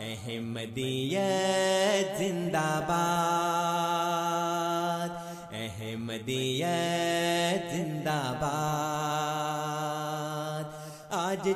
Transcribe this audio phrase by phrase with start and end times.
[0.00, 5.08] احمدیت زندہ باد،
[5.52, 10.64] احمدیت زندہ باد۔
[11.10, 11.48] آج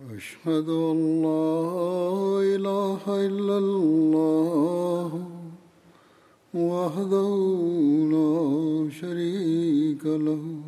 [0.00, 5.18] أشهد أن لا إله إلا الله
[6.54, 7.32] وحده
[8.12, 10.67] لا شريك له۔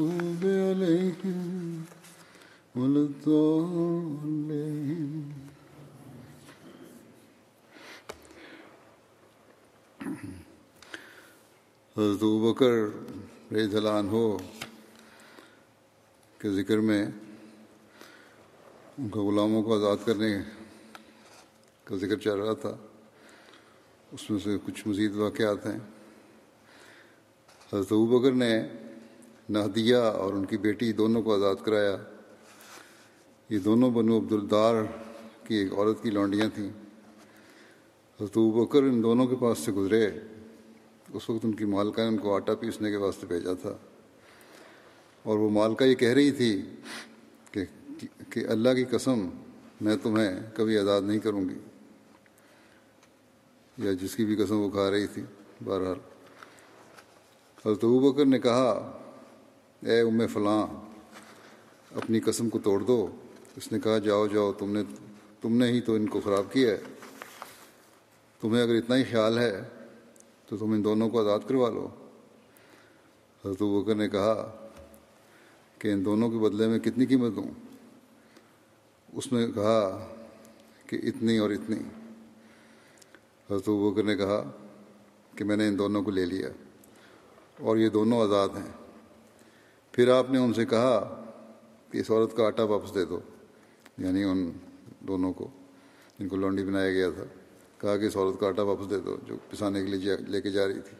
[2.75, 3.01] ولا
[11.97, 12.71] حضرت بکر
[13.53, 14.37] رضی اللہ عنہ
[16.37, 17.05] کے ذکر میں
[18.97, 20.37] ان کا غلاموں کو آزاد کرنے
[21.83, 22.77] کا ذکر چل رہا تھا،
[24.11, 25.79] اس میں سے کچھ مزید واقعات ہیں۔
[27.73, 28.67] حضرت بکر نے
[29.49, 31.97] نہدیہ اور ان کی بیٹی دونوں کو آزاد کرایا۔
[33.51, 34.75] یہ دونوں بنو عبدالدار
[35.47, 36.69] کی ایک عورت کی لونڈیاں تھیں۔
[38.21, 40.05] حضرت بکر ان دونوں کے پاس سے گزرے۔
[41.13, 43.77] اس وقت ان کی مالکہ نے ان کو آٹا پیسنے کے واسطے بھیجا تھا۔
[45.23, 46.61] اور وہ مالکہ یہ کہہ رہی تھی
[47.51, 47.65] کہ
[48.29, 49.27] کہ اللہ کی قسم
[49.81, 51.59] میں تمہیں کبھی آزاد نہیں کروں گی۔
[53.77, 55.21] یا جس کی بھی قسم وہ کھا رہی تھی۔
[55.65, 55.99] بہرحال
[57.65, 58.99] حضرت بکر نے کہا،
[59.85, 60.67] اے ام فلاں،
[61.95, 63.07] اپنی قسم کو توڑ دو۔
[63.55, 64.83] اس نے کہا، جاؤ جاؤ، تم نے
[65.41, 66.79] تم نے ہی تو ان کو خراب کیا ہے۔
[68.41, 69.61] تمہیں اگر اتنا ہی خیال ہے
[70.47, 71.87] تو تم ان دونوں کو آزاد کروا لو۔
[73.45, 74.67] حضرت بکر نے کہا
[75.79, 77.43] کہ ان دونوں کے بدلے میں کتنی قیمت دوں؟
[79.13, 80.07] اس نے کہا
[80.87, 81.77] کہ اتنی اور اتنی۔
[83.51, 84.51] حضرت بکر نے کہا
[85.35, 86.49] کہ میں نے ان دونوں کو لے لیا
[87.59, 88.71] اور یہ دونوں آزاد ہیں۔
[89.91, 91.23] پھر آپ نے ان سے کہا
[91.91, 93.19] کہ اس عورت کا آٹا واپس دے دو۔
[93.97, 94.51] یعنی ان
[94.99, 95.47] دونوں کو،
[96.19, 97.23] جن کو لونڈی بنایا گیا تھا۔
[97.77, 100.51] کہا کہ اس عورت کا آٹا واپس دے دو، جو پسانے کے لیے لے کے
[100.51, 100.97] جا رہی تھی۔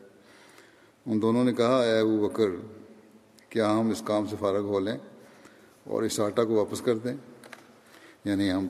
[1.05, 2.45] ان دونوں نے کہا، اے ابو بکر،
[3.49, 4.97] کیا ہم اس کام سے فارغ ہو لیں
[5.83, 7.17] اور اس آٹا کو واپس کر دیں؟
[8.25, 8.67] یعنی ہم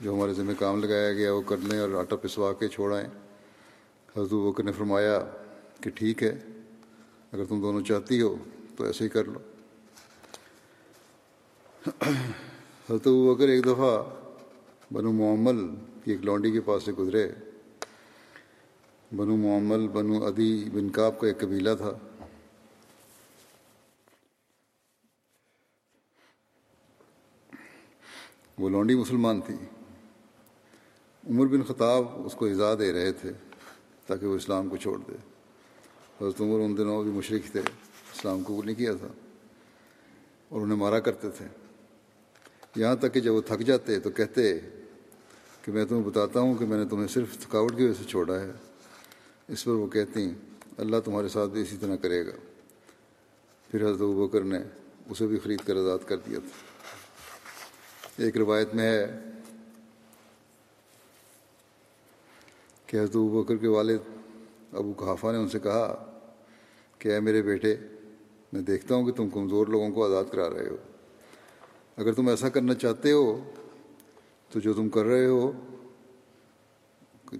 [0.00, 3.08] جو ہمارے ذمہ کام لگایا گیا وہ کر لیں اور آٹا پسوا کے چھوڑائیں۔
[4.16, 5.24] حضرت بکر نے فرمایا
[5.80, 6.38] کہ ٹھیک ہے،
[7.32, 8.36] اگر تم دونوں چاہتی ہو
[8.76, 9.38] تو ایسے ہی کر لو۔
[12.90, 14.02] حضرت بکر ایک دفعہ
[14.92, 15.74] بنو معمل
[16.04, 17.32] کی ایک لونڈی کے پاس سے گزرے۔
[19.16, 21.98] بنو معمل، بنو ادی بن کاب کا ایک قبیلہ تھا۔
[28.58, 29.54] وہ لونڈی مسلمان تھی۔
[31.30, 33.30] عمر بن خطاب اس کو اجازت دے رہے تھے
[34.06, 35.16] تاکہ وہ اسلام کو چھوڑ دے۔
[36.20, 37.60] حضرت عمر ان دنوں بھی مشرق تھے،
[38.12, 39.08] اسلام قبول نہیں کیا تھا
[40.48, 41.59] اور انہیں مارا کرتے تھے۔
[42.76, 44.58] یہاں تک کہ جب وہ تھک جاتے تو کہتے
[45.62, 48.40] کہ میں تمہیں بتاتا ہوں کہ میں نے تمہیں صرف تھکاوٹ کی وجہ سے چھوڑا
[48.40, 48.52] ہے۔
[49.48, 50.30] اس پر وہ کہتی
[50.78, 52.30] اللہ تمہارے ساتھ بھی اسی طرح کرے گا۔
[53.70, 54.58] پھر حضرت بکر نے
[55.10, 56.48] اسے بھی خرید کر آزاد کر دیا تھا۔
[58.22, 59.24] ایک روایت میں ہے
[62.86, 63.98] کہ حضرت بکر کے والد
[64.72, 66.18] ابو کحافہ نے ان سے کہا
[66.98, 67.76] کہ اے میرے بیٹے،
[68.52, 70.76] میں دیکھتا ہوں کہ تم کمزور لوگوں کو آزاد کرا رہے ہو۔
[72.00, 73.50] اگر تم ایسا کرنا چاہتے ہو
[74.48, 75.52] تو جو تم کر رہے ہو،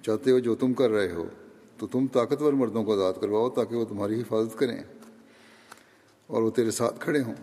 [0.03, 1.25] چاہتے ہو جو تم کر رہے ہو،
[1.79, 4.83] تو تم طاقتور مردوں کو آزاد کرواؤ تاکہ وہ تمہاری حفاظت کریں
[6.27, 7.35] اور وہ تیرے ساتھ کھڑے ہوں۔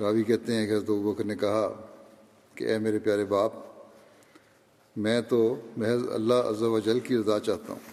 [0.00, 1.90] راوی کہتے ہیں کہ حضرت بکر نے کہا
[2.54, 3.52] کہ اے میرے پیارے باپ،
[4.96, 7.90] میں تو محض اللہ عز و جل کی رضا چاہتا ہوں۔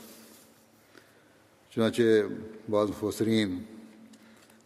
[1.70, 2.02] چنانچہ
[2.70, 3.58] بعض مفسرین،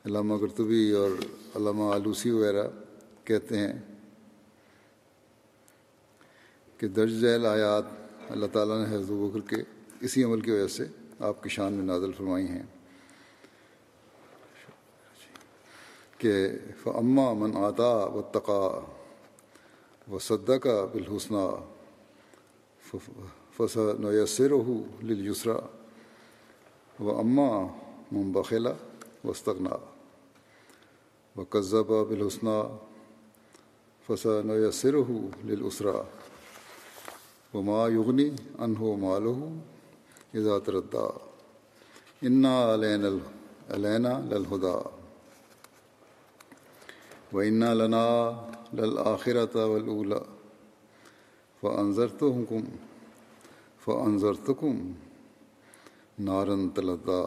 [0.05, 1.09] علامہ کرتبی اور
[1.55, 2.67] علامہ آلوسی وغیرہ
[3.29, 3.73] کہتے ہیں
[6.79, 7.85] کہ درج ذیل آیات
[8.29, 9.61] اللہ تعالیٰ نے حضرت بکر کے
[10.01, 10.85] اسی عمل کی وجہ سے
[11.19, 12.63] آپ کی شان میں نازل فرمائی ہیں
[16.17, 16.33] کہ
[16.83, 18.59] فعما من آتا و تقا
[20.07, 21.45] و صدا کا بالحسنہ
[23.57, 24.51] فص نیسر
[25.03, 25.59] للجسرا
[26.99, 27.59] و اماں
[28.11, 28.73] من بخلا
[29.25, 29.75] وسطنا
[31.35, 32.61] و قذبہ بالحسنہ
[34.09, 34.95] فص نیسر
[35.45, 35.91] للاسرا
[37.53, 38.29] و ما یغنی
[38.65, 39.33] انہو مالہ
[40.39, 41.03] اذا تردا
[42.27, 43.05] انا علین
[43.75, 44.73] علینا للہدا
[47.33, 48.07] و انا لنا
[48.79, 50.19] للآخرت ولاولا
[51.61, 52.65] فانضرتکم
[53.85, 54.81] فانضرتکم
[56.29, 57.21] نارن تلدا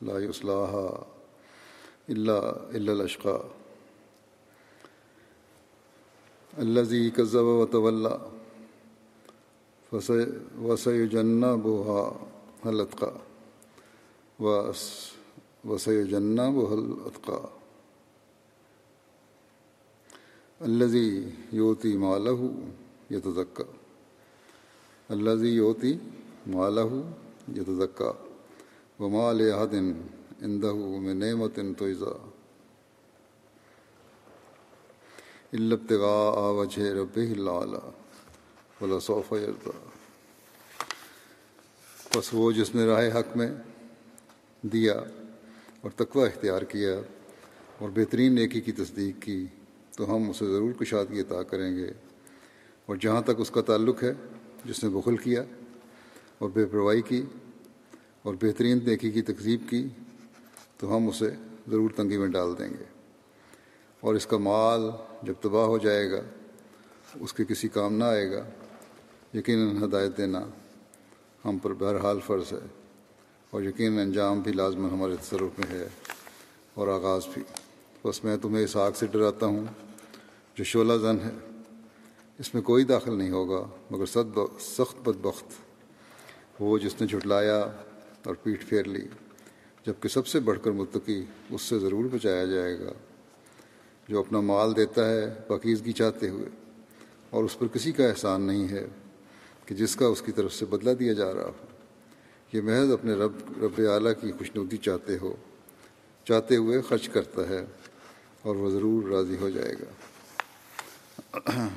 [0.00, 0.86] لا یصلاحا
[2.08, 2.92] الا الا
[6.56, 8.20] الاشقا الذي كذب وتولى
[10.62, 12.20] وسيجنبها
[12.66, 13.12] الأتقى.
[15.64, 17.50] وسيجنبها الأتقى.
[20.62, 22.54] الذي يؤتي ماله
[23.10, 23.64] يتزكى.
[25.10, 25.98] الذي يؤتي
[26.46, 27.04] ماله
[27.54, 28.14] يتزكى.
[29.00, 29.96] وما لأحد
[30.42, 32.14] عنده من نعمة تجزى.
[35.52, 37.90] إلا ابتغاء وجه ربه الأعلى،
[38.80, 39.70] ولا صوف یردا
[42.16, 43.50] بس وہ جس نے راہ حق میں
[44.62, 44.94] دیا
[45.80, 47.00] اور تقوی اختیار کیا
[47.78, 49.46] اور بہترین نیکی کی تصدیق کی،
[49.96, 51.90] تو ہم اسے ضرور کشادگی عطا کریں گے۔
[52.86, 54.12] اور جہاں تک اس کا تعلق ہے،
[54.64, 55.42] جس نے بخل کیا
[56.38, 57.22] اور بے پرواہی کی
[58.22, 59.86] اور بہترین نیکی کی تقزیب کی،
[60.76, 61.30] تو ہم اسے
[61.68, 62.95] ضرور تنگی میں ڈال دیں گے۔
[64.06, 64.80] اور اس کا مال
[65.22, 66.20] جب تباہ ہو جائے گا،
[67.20, 68.44] اس کے کسی کام نہ آئے گا۔
[69.34, 70.44] یقیناً ہدایت دینا
[71.44, 72.66] ہم پر بہرحال فرض ہے۔
[73.50, 75.88] اور یقیناً انجام بھی لازمن ہمارے تصرف میں ہے
[76.74, 77.42] اور آغاز بھی۔
[78.04, 79.64] بس میں تمہیں اس آگ سے ڈراتا ہوں
[80.54, 81.62] جو شعلہ زن ہے۔
[82.38, 85.44] اس میں کوئی داخل نہیں ہوگا، مگر سد سخت بد بخت
[86.60, 87.60] وہ جس نے جھٹلایا
[88.24, 89.06] اور پیٹھ پھیر لی،
[89.86, 92.92] جبکہ سب سے بڑھ کر متقی اس سے ضرور بچایا جائے گا۔
[94.08, 96.48] جو اپنا مال دیتا ہے، پاکیزگی چاہتے ہوئے۔
[97.30, 98.86] اور اس پر کسی کا احسان نہیں ہے
[99.66, 101.52] کہ جس کا اس کی طرف سے بدلہ دیا جا رہا ہو۔
[102.52, 105.36] یہ محض اپنے رب رب اعلیٰ کی خوشنودی چاہتے ہو،
[106.24, 107.64] چاہتے ہوئے خرچ کرتا ہے
[108.42, 109.90] اور وہ ضرور راضی ہو جائے گا۔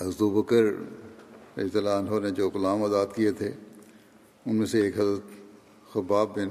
[0.00, 0.64] حضرت بکر
[1.56, 3.52] اضلاع عنہ نے جو غلام آزاد کیے تھے،
[4.46, 5.30] ان میں سے ایک حضرت
[5.92, 6.50] خباب بن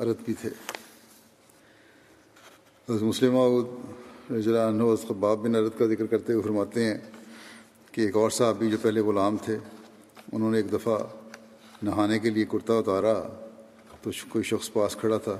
[0.00, 0.50] عرت بھی تھے۔
[2.88, 3.34] حضرت مسلم
[4.30, 6.98] رضی اللہ عنہ خباب بن عرت کا ذکر کرتے ہوئے فرماتے ہیں
[7.92, 9.56] کہ ایک اور صاحب بھی جو پہلے غلام تھے،
[10.32, 10.96] انہوں نے ایک دفعہ
[11.82, 13.14] نہانے کے لیے کرتا اتارا
[14.02, 15.38] تو کوئی شخص پاس کھڑا تھا۔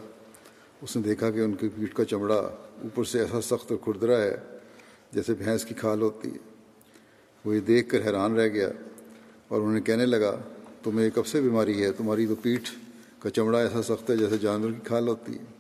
[0.83, 2.39] اس نے دیکھا کہ ان کی پیٹھ کا چمڑا
[2.85, 4.37] اوپر سے ایسا سخت اور کھردرا ہے
[5.13, 6.39] جیسے بھینس کی کھال ہوتی ہے۔
[7.45, 8.69] وہ یہ دیکھ کر حیران رہ گیا
[9.49, 10.37] اور انہیں کہنے لگا،
[10.83, 12.71] تمہیں کب سے بیماری ہے؟ تمہاری تو پیٹھ
[13.19, 15.58] کا چمڑا ایسا سخت ہے جیسے جانور کی کھال ہوتی ہے۔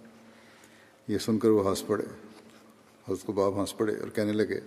[1.08, 2.04] یہ سن کر وہ ہنس پڑے۔
[3.08, 4.60] حضرت کو باب ہنس پڑے اور کہنے لگے،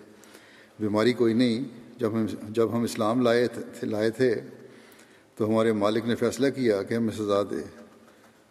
[0.79, 1.63] بیماری کوئی نہیں،
[1.99, 4.35] جب ہم جب ہم اسلام لائے تھے لائے تھے
[5.35, 7.61] تو ہمارے مالک نے فیصلہ کیا کہ ہمیں سزا دے۔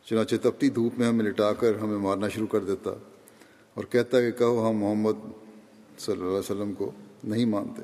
[0.04, 2.90] چنانچہ تپتی دھوپ میں ہمیں لٹا کر ہمیں مارنا شروع کر دیتا
[3.74, 5.18] اور کہتا کہ کہو ہم محمد
[5.98, 6.90] صلی اللہ علیہ وسلم کو
[7.24, 7.82] نہیں مانتے۔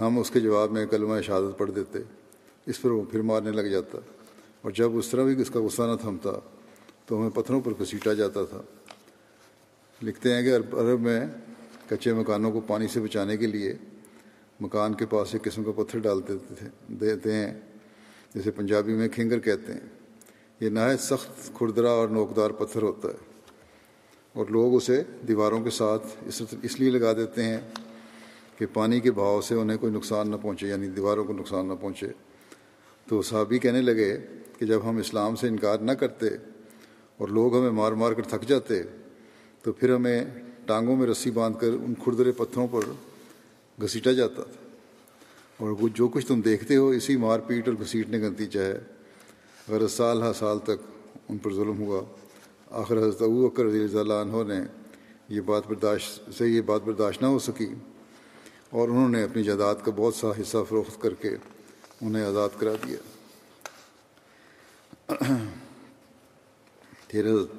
[0.00, 1.98] ہم اس کے جواب میں کلمہ شہادت پڑھ دیتے،
[2.66, 3.98] اس پر وہ پھر مارنے لگ جاتا
[4.62, 6.30] اور جب اس طرح بھی اس کا غصہ نہ تھمتا
[7.06, 8.62] تو ہمیں پتھروں پر گھسیٹا جاتا تھا۔
[10.02, 11.26] لکھتے ہیں کہ عرب میں
[11.88, 13.74] کچے مکانوں کو پانی سے بچانے کے لیے
[14.60, 17.60] مکان کے پاس ایک قسم کا پتھر ڈال دیتے تھے دیتے ہیں،
[18.34, 19.80] جسے پنجابی میں کھنگر کہتے ہیں۔
[20.60, 23.16] یہ نہایت سخت کھردرا اور نوکدار پتھر ہوتا ہے۔
[24.32, 27.60] اور لوگ اسے دیواروں کے ساتھ اس اس لیے لگا دیتے ہیں
[28.58, 31.72] کہ پانی کے بہاؤ سے انہیں کوئی نقصان نہ پہنچے یعنی دیواروں کو نقصان نہ
[31.80, 32.06] پہنچے۔
[33.08, 34.18] تو صحابی کہنے لگے
[34.58, 36.26] کہ جب ہم اسلام سے انکار نہ کرتے
[37.16, 38.82] اور لوگ ہمیں مار مار کر تھک جاتے
[39.62, 40.24] تو پھر ہمیں
[40.66, 42.80] ٹانگوں میں رسی باندھ کر ان کھردرے پتھروں پر
[43.82, 44.68] گھسیٹا جاتا تھا۔
[45.56, 48.78] اور وہ جو کچھ تم دیکھتے ہو، اسی مار پیٹ اور گھسیٹنے کا نتیجہ ہے۔
[49.68, 52.00] اگر سال ہر سال تک ان پر ظلم ہوا،
[52.70, 54.60] آخر حضرت ابو بکر رضی اللہ عنہ نے
[55.28, 57.74] یہ بات برداشت سے یہ بات برداشت نہ ہو سکی۔
[58.70, 61.36] اور انہوں نے اپنی جائیداد کا بہت سا حصہ فروخت کر کے
[62.00, 62.96] انہیں آزاد کرا دیا۔
[67.08, 67.57] پھر حضرت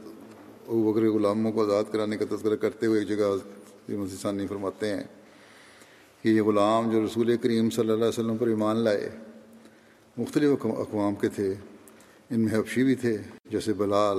[0.70, 5.04] ابو بکر غلاموں کو آزاد کرانے کا تذکرہ کرتے ہوئے ایک جگہ ثانی فرماتے ہیں
[6.22, 9.10] کہ یہ غلام جو رسول کریم صلی اللہ علیہ وسلم پر ایمان لائے،
[10.18, 11.54] مختلف اقوام کے تھے،
[12.30, 14.18] ان میں حبشی بھی تھے، جیسے بلال،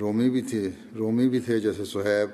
[0.00, 2.28] رومی بھی تھے، رومی بھی تھے جیسے صہیب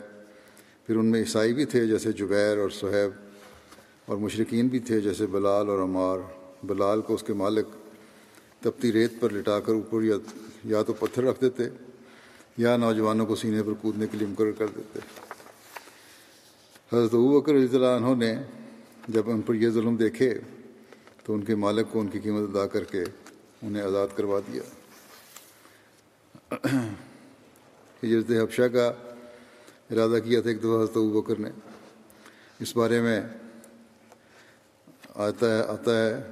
[0.87, 3.11] پھر ان میں عیسائی بھی تھے جیسے جبیر اور صہیب
[4.07, 6.19] اور مشرقین بھی تھے جیسے بلال اور عمار۔
[6.63, 7.67] بلال کو اس کے مالک
[8.61, 10.17] تپتی ریت پر لٹا کر اوپر یا
[10.65, 11.65] یا تو پتھر رکھ دیتے
[12.57, 14.99] یا نوجوانوں کو سینے پر کودنے کے لیے مقرر کر دیتے
[16.93, 18.35] حضرت بکر رضی اللہ عنہ نے
[19.09, 20.41] جب ان پر یہ ظلم دیکھے
[21.25, 23.05] تو ان کے مالک کو ان کی قیمت ادا کر کے
[23.63, 24.63] انہیں آزاد کروا دیا۔
[28.05, 28.87] ہجرت حفشہ کا
[29.91, 31.51] ارادہ کیا تھا ایک دفعہ حضرت بکر نے۔
[32.61, 33.21] اس بارے میں
[35.15, 36.23] آتا ہے آتا ہے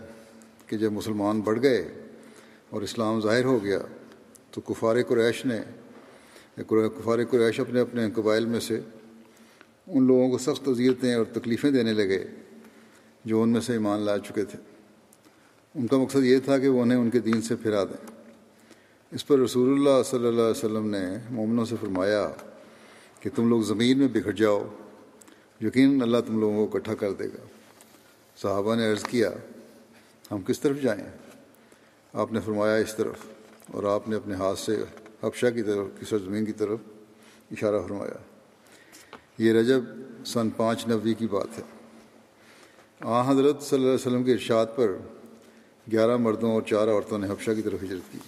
[0.66, 1.88] کہ جب مسلمان بڑھ گئے
[2.70, 3.78] اور اسلام ظاہر ہو گیا
[4.50, 5.60] تو کفار قریش نے
[6.56, 8.80] کفار قریش اپنے اپنے قبائل میں سے
[9.86, 12.24] ان لوگوں کو سخت اذیتیں اور تکلیفیں دینے لگے
[13.24, 14.58] جو ان میں سے ایمان لا چکے تھے۔
[15.74, 18.20] ان کا مقصد یہ تھا کہ وہ انہیں ان کے دین سے پھرا دیں۔
[19.10, 22.32] اس پر رسول اللہ صلی اللہ علیہ وسلم نے مومنوں سے فرمایا
[23.20, 24.68] کہ تم لوگ زمین میں بکھر جاؤ۔
[25.60, 27.46] یقیناً اللہ تم لوگوں کو اکٹھا کر دے گا۔
[28.36, 29.30] صحابہ نے عرض کیا،
[30.30, 31.36] ہم کس طرف جائیں؟
[32.12, 33.16] آپ نے فرمایا، اس طرف۔
[33.66, 34.84] اور آپ نے اپنے ہاتھ سے
[35.22, 36.78] حفشہ کی طرف، کی سرزمین کی طرف
[37.50, 38.18] اشارہ فرمایا۔
[39.38, 39.80] یہ رجب
[40.26, 41.62] سن پانچ نبی کی بات ہے۔
[43.00, 44.96] آ حضرت صلی اللہ علیہ وسلم کے ارشاد پر
[45.92, 48.18] گیارہ مردوں اور چار عورتوں نے حفشہ کی طرف ہجرت کی۔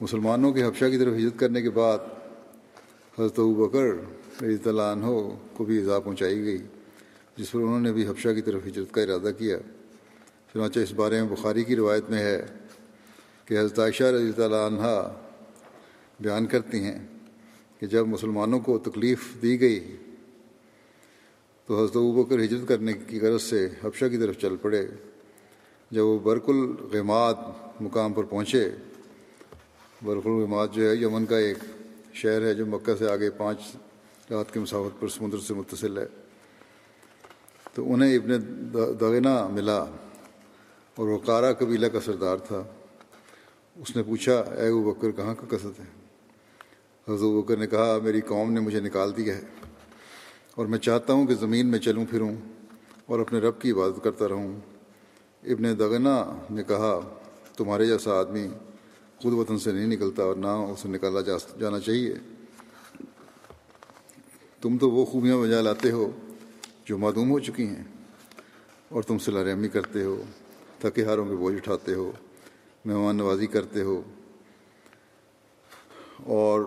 [0.00, 1.98] مسلمانوں کے حفشہ کی طرف ہجرت کرنے کے بعد
[3.18, 3.84] حضرت بکر
[4.42, 5.06] رضی اللہ عنہ
[5.54, 6.58] کو بھی اضافہ پہنچائی گئی،
[7.36, 9.58] جس پر انہوں نے بھی حفشہ کی طرف ہجرت کا ارادہ کیا۔
[10.52, 12.46] چنانچہ اس بارے میں بخاری کی روایت میں ہے
[13.44, 15.12] کہ حضرت عائشہ رضی اللہ عنہ
[16.20, 17.06] بیان کرتی ہیں
[17.78, 19.96] کہ جب مسلمانوں کو تکلیف دی گئی
[21.66, 24.86] تو حضرت بکر ہجرت کرنے کی غرض سے حفشہ کی طرف چل پڑے۔
[25.90, 27.36] جب وہ برک الغمات
[27.80, 28.70] مقام پر پہنچے،
[30.04, 31.58] برق الغمات جو ہے یمن کا ایک
[32.12, 33.76] شہر ہے جو مکہ سے آگے پانچ
[34.30, 36.06] رات کے مسافت پر سمندر سے متصل ہے۔
[37.74, 38.30] تو انہیں ابن
[39.00, 39.78] دغنا ملا
[40.94, 42.62] اور وہ کارا قبیلہ کا سردار تھا۔
[43.76, 45.97] اس نے پوچھا، اے وہ بکر، کہاں کا قصد ہے؟
[47.08, 49.42] حضرت بکر نے کہا، میری قوم نے مجھے نکال دیا ہے
[50.54, 52.30] اور میں چاہتا ہوں کہ زمین میں چلوں پھروں
[53.06, 54.52] اور اپنے رب کی عبادت کرتا رہوں۔
[55.42, 57.00] ابن دغنا نے کہا،
[57.56, 58.48] تمہارے جیسا آدمی
[59.22, 62.14] خود وطن سے نہیں نکلتا اور نہ اسے نکالا جا جانا چاہیے۔
[64.62, 66.10] تم تو وہ خوبیاں بجا لاتے ہو
[66.84, 67.84] جو معدوم ہو چکی ہیں
[68.88, 70.22] اور تم صلاح رحمی کرتے ہو،
[70.80, 72.12] تھکے ہاروں کے بوجھ اٹھاتے ہو،
[72.84, 74.02] مہمان نوازی کرتے ہو
[76.24, 76.60] اور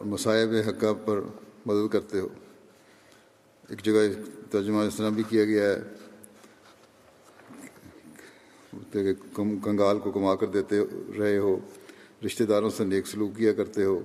[0.00, 1.20] مصائب حقہ پر
[1.66, 2.28] مدد کرتے ہو۔
[3.68, 5.76] ایک جگہ ترجمہ اس طرح بھی کیا گیا ہے۔
[8.92, 10.76] کہ کنگال کو کما کر دیتے
[11.18, 11.58] رہے ہو۔
[12.26, 14.00] رشتہ داروں سے نیک سلوک کیا کرتے ہو۔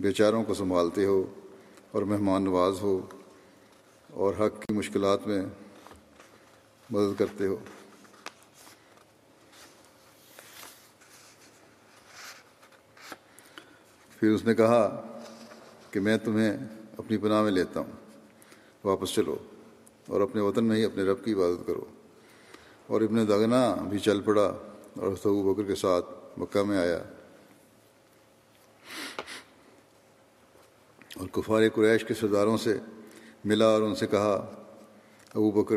[0.00, 1.24] بیچاروں کو سنبھالتے ہو۔
[1.90, 3.00] اور مہمان نواز ہو۔
[4.10, 5.42] اور حق کی مشکلات میں
[6.90, 7.56] مدد کرتے ہو۔
[14.20, 15.02] پھر اس نے کہا
[15.90, 16.56] کہ میں تمہیں
[16.96, 17.92] اپنی پناہ میں لیتا ہوں۔
[18.84, 19.36] واپس چلو
[20.06, 21.84] اور اپنے وطن میں ہی اپنے رب کی عبادت کرو۔
[22.86, 24.56] اور ابن دگنا بھی چل پڑا
[24.96, 26.06] اور سبو بکر کے ساتھ
[26.38, 26.98] مکہ میں آیا۔
[31.16, 32.78] اور کفار قریش کے سرداروں سے
[33.44, 34.46] ملا اور ان سے کہا،
[35.34, 35.76] ابو بکر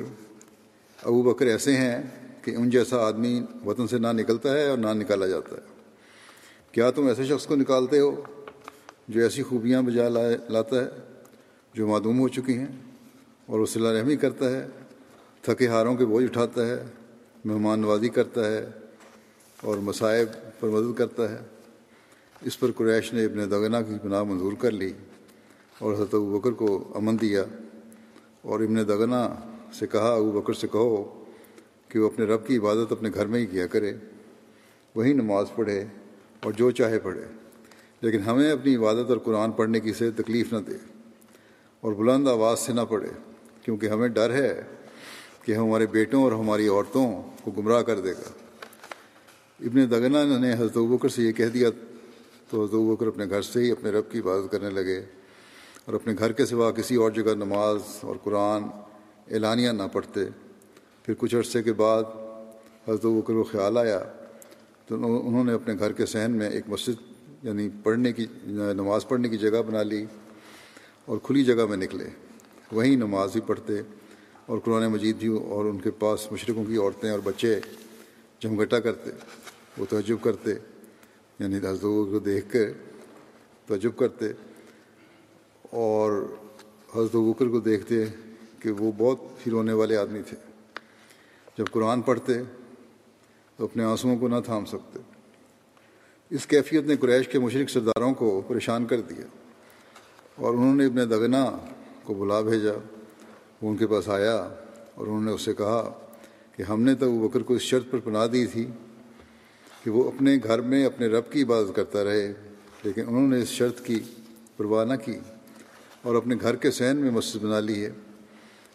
[1.03, 2.03] ابو بکر ایسے ہیں
[2.41, 5.70] کہ ان جیسا آدمی وطن سے نہ نکلتا ہے اور نہ نکالا جاتا ہے۔
[6.73, 8.11] کیا تم ایسے شخص کو نکالتے ہو
[9.07, 10.87] جو ایسی خوبیاں بجا لاتا ہے،
[11.73, 12.71] جو معدوم ہو چکی ہیں
[13.47, 14.65] اور وہ صلاح رحمی کرتا ہے،
[15.43, 16.83] تھکے ہاروں کے بوجھ اٹھاتا ہے،
[17.45, 18.65] مہمان نوازی کرتا ہے
[19.59, 20.27] اور مصائب
[20.59, 21.41] پر مدد کرتا ہے؟
[22.41, 24.91] اس پر قریش نے ابن دگنا کی پناہ منظور کر لی
[25.79, 27.43] اور حضرت ابو بکر کو امن دیا
[28.41, 29.27] اور ابن دگنا
[29.79, 31.03] سے کہا، ابو بکر سے کہو
[31.89, 33.93] کہ وہ اپنے رب کی عبادت اپنے گھر میں ہی کیا کرے،
[34.95, 35.83] وہی نماز پڑھے
[36.43, 37.25] اور جو چاہے پڑھے۔
[38.01, 40.75] لیکن ہمیں اپنی عبادت اور قرآن پڑھنے کی سے تکلیف نہ دے
[41.81, 43.09] اور بلند آواز سے نہ پڑھے،
[43.61, 44.61] کیونکہ ہمیں ڈر ہے
[45.45, 48.29] کہ ہمارے بیٹوں اور ہماری عورتوں کو گمراہ کر دے گا۔
[49.59, 51.69] ابن دگنا نے حضرت بکر سے یہ کہہ دیا،
[52.49, 55.05] تو حضرت بکر اپنے گھر سے ہی اپنے رب کی عبادت کرنے لگے
[55.85, 58.63] اور اپنے گھر کے سوا کسی اور جگہ نماز اور قرآن
[59.31, 60.25] اعلانیہ نہ پڑھتے۔
[61.03, 62.03] پھر کچھ عرصے کے بعد
[62.87, 63.99] حضرت بکر کو خیال آیا
[64.91, 69.29] تو انہوں نے اپنے گھر کے صحن میں ایک مسجد یعنی پڑھنے کی، نماز پڑھنے
[69.29, 70.03] کی جگہ بنا لی
[71.05, 72.07] اور کھلی جگہ میں نکلے۔
[72.71, 73.79] وہیں نماز بھی پڑھتے
[74.45, 77.59] اور قرآن مجید بھی، اور ان کے پاس مشرقوں کی عورتیں اور بچے
[78.41, 79.11] جمگٹا کرتے،
[79.77, 80.51] وہ تعجب کرتے
[81.39, 82.71] یعنی حضرت کو دیکھ کر
[83.67, 84.31] تعجب کرتے
[85.61, 86.21] اور
[86.95, 88.05] حضرت بکر کو دیکھتے
[88.59, 90.37] کہ وہ بہت ہی رونے والے آدمی تھے۔
[91.57, 92.41] جب قرآن پڑھتے
[93.61, 94.99] تو اپنے آنسوؤں کو نہ تھام سکتے۔
[96.31, 99.25] اس کیفیت نے قریش کے مشرق سرداروں کو پریشان کر دیا
[100.35, 101.43] اور انہوں نے ابن دگنا
[102.03, 102.71] کو بلا بھیجا۔
[103.61, 105.91] وہ ان کے پاس آیا اور انہوں نے اس سے کہا
[106.55, 108.65] کہ ہم نے تو وہ بکر کو اس شرط پر پناہ دی تھی
[109.83, 112.33] کہ وہ اپنے گھر میں اپنے رب کی عبادت کرتا رہے،
[112.83, 113.99] لیکن انہوں نے اس شرط کی
[114.57, 115.17] پرواہ نہ کی
[116.01, 117.91] اور اپنے گھر کے سین میں مسجد بنا لی ہے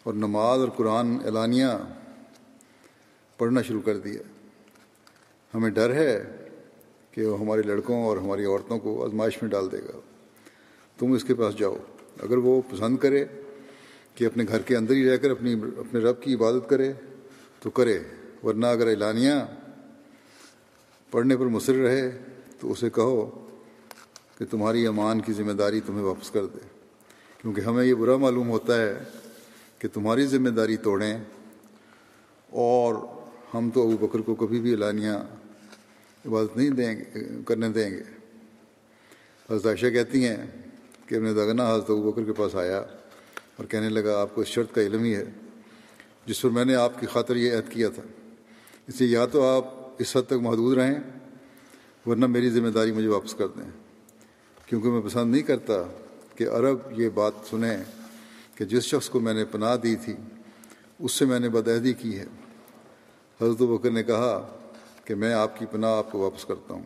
[0.03, 1.77] اور نماز اور قرآن اعلانیہ
[3.37, 4.21] پڑھنا شروع کر دیا۔
[5.53, 6.23] ہمیں ڈر ہے
[7.11, 9.99] کہ وہ ہمارے لڑکوں اور ہماری عورتوں کو آزمائش میں ڈال دے گا۔
[10.97, 11.75] تم اس کے پاس جاؤ۔
[12.23, 13.25] اگر وہ پسند کرے
[14.15, 16.93] کہ اپنے گھر کے اندر ہی رہ کر اپنی اپنے رب کی عبادت کرے
[17.59, 17.99] تو کرے،
[18.43, 19.33] ورنہ اگر اعلانیہ
[21.11, 22.17] پڑھنے پر مصر رہے
[22.59, 23.47] تو اسے کہو
[24.37, 26.59] کہ تمہاری امان کی ذمہ داری تمہیں واپس کر دے۔
[27.41, 28.99] کیونکہ ہمیں یہ برا معلوم ہوتا ہے
[29.79, 31.17] کہ تمہاری ذمہ داری توڑیں
[32.49, 32.95] اور
[33.53, 35.11] ہم تو ابو بکر کو کبھی بھی اعلانیہ
[36.25, 38.03] عبادت نہیں دیں گے، کرنے دیں گے۔
[39.49, 40.47] حضرت عائشہ کہتی ہیں
[41.05, 42.77] کہ ابن دگنا حضرت ابو بکر کے پاس آیا
[43.55, 45.23] اور کہنے لگا، آپ کو اس شرط کا علم ہی ہے
[46.25, 48.03] جس پر میں نے آپ کی خاطر یہ عہد کیا تھا۔
[48.87, 49.65] اس لیے یا تو آپ
[49.99, 50.95] اس حد تک محدود رہیں،
[52.05, 53.71] ورنہ میری ذمہ داری مجھے واپس کر دیں۔
[54.65, 55.73] کیونکہ میں پسند نہیں کرتا
[56.35, 57.77] کہ عرب یہ بات سنیں
[58.55, 60.13] کہ جس شخص کو میں نے پناہ دی تھی،
[60.99, 62.25] اس سے میں نے بدعہدی کی ہے۔
[63.41, 64.57] حضرت بکر نے کہا
[65.05, 66.83] کہ میں آپ کی پناہ آپ کو واپس کرتا ہوں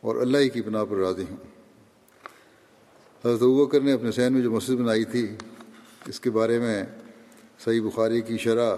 [0.00, 1.36] اور اللہ ہی کی پناہ پر راضی ہوں۔
[3.24, 5.26] حضرت بکر نے اپنے سین میں جو مسجد بنائی تھی،
[6.06, 6.84] اس کے بارے میں
[7.64, 8.74] صحیح بخاری کی شرح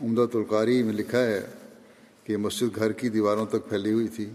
[0.00, 1.46] عمدہ القاری میں لکھا ہے
[2.24, 4.30] کہ یہ مسجد گھر کی دیواروں تک پھیلی ہوئی تھی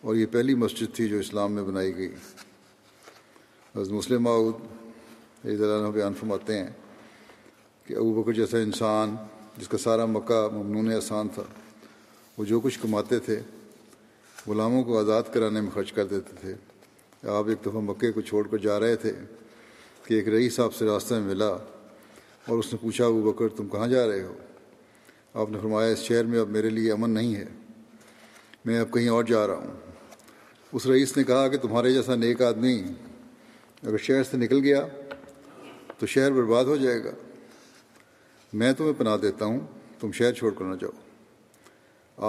[0.00, 2.14] اور یہ پہلی مسجد تھی جو اسلام میں بنائی گئی۔
[3.76, 4.54] حضرت مسلم معود
[5.44, 6.70] عنہ بیان فرماتے ہیں
[7.86, 9.16] کہ ابو بکر جیسا انسان
[9.56, 11.42] جس کا سارا مکہ ممنون آسان تھا۔
[12.38, 13.40] وہ جو کچھ کماتے تھے،
[14.46, 16.54] غلاموں کو آزاد کرانے میں خرچ کر دیتے تھے۔
[17.28, 19.12] آپ ایک دفعہ مکے کو چھوڑ کر جا رہے تھے
[20.04, 23.68] کہ ایک رئیس صاحب سے راستے میں ملا اور اس نے پوچھا، ابو بکر، تم
[23.68, 24.34] کہاں جا رہے ہو؟
[25.34, 27.44] آپ نے فرمایا، اس شہر میں اب میرے لیے امن نہیں ہے،
[28.64, 29.76] میں اب کہیں اور جا رہا ہوں۔
[30.72, 32.82] اس رئیس نے کہا کہ تمہارے جیسا نیک آدمی
[33.82, 34.86] اگر شہر سے نکل گیا
[35.98, 37.10] تو شہر برباد ہو جائے گا۔
[38.54, 39.60] میں تمہیں پناہ دیتا ہوں،
[40.00, 40.90] تم شہر چھوڑ کر نہ جاؤ۔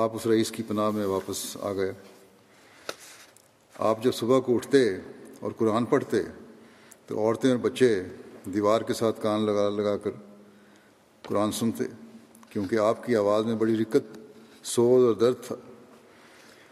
[0.04, 1.92] آپ اس رئیس کی پناہ میں واپس آ گئے۔
[3.80, 4.96] آپ جب صبح کو اٹھتے
[5.40, 6.18] اور قرآن پڑھتے،
[7.08, 8.04] تو عورتیں اور بچے
[8.46, 10.12] دیوار کے ساتھ کان لگا لگا کر
[11.22, 11.84] قرآن سنتے،
[12.50, 14.20] کیونکہ آپ کی آواز میں بڑی رکت،
[14.64, 15.56] سوز اور درد تھا۔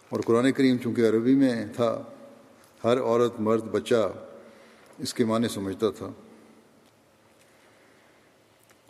[0.09, 2.03] اور قرآن کریم چونکہ عربی میں تھا،
[2.83, 4.13] ہر عورت، مرد، بچہ
[4.97, 6.09] اس کے معنی سمجھتا تھا۔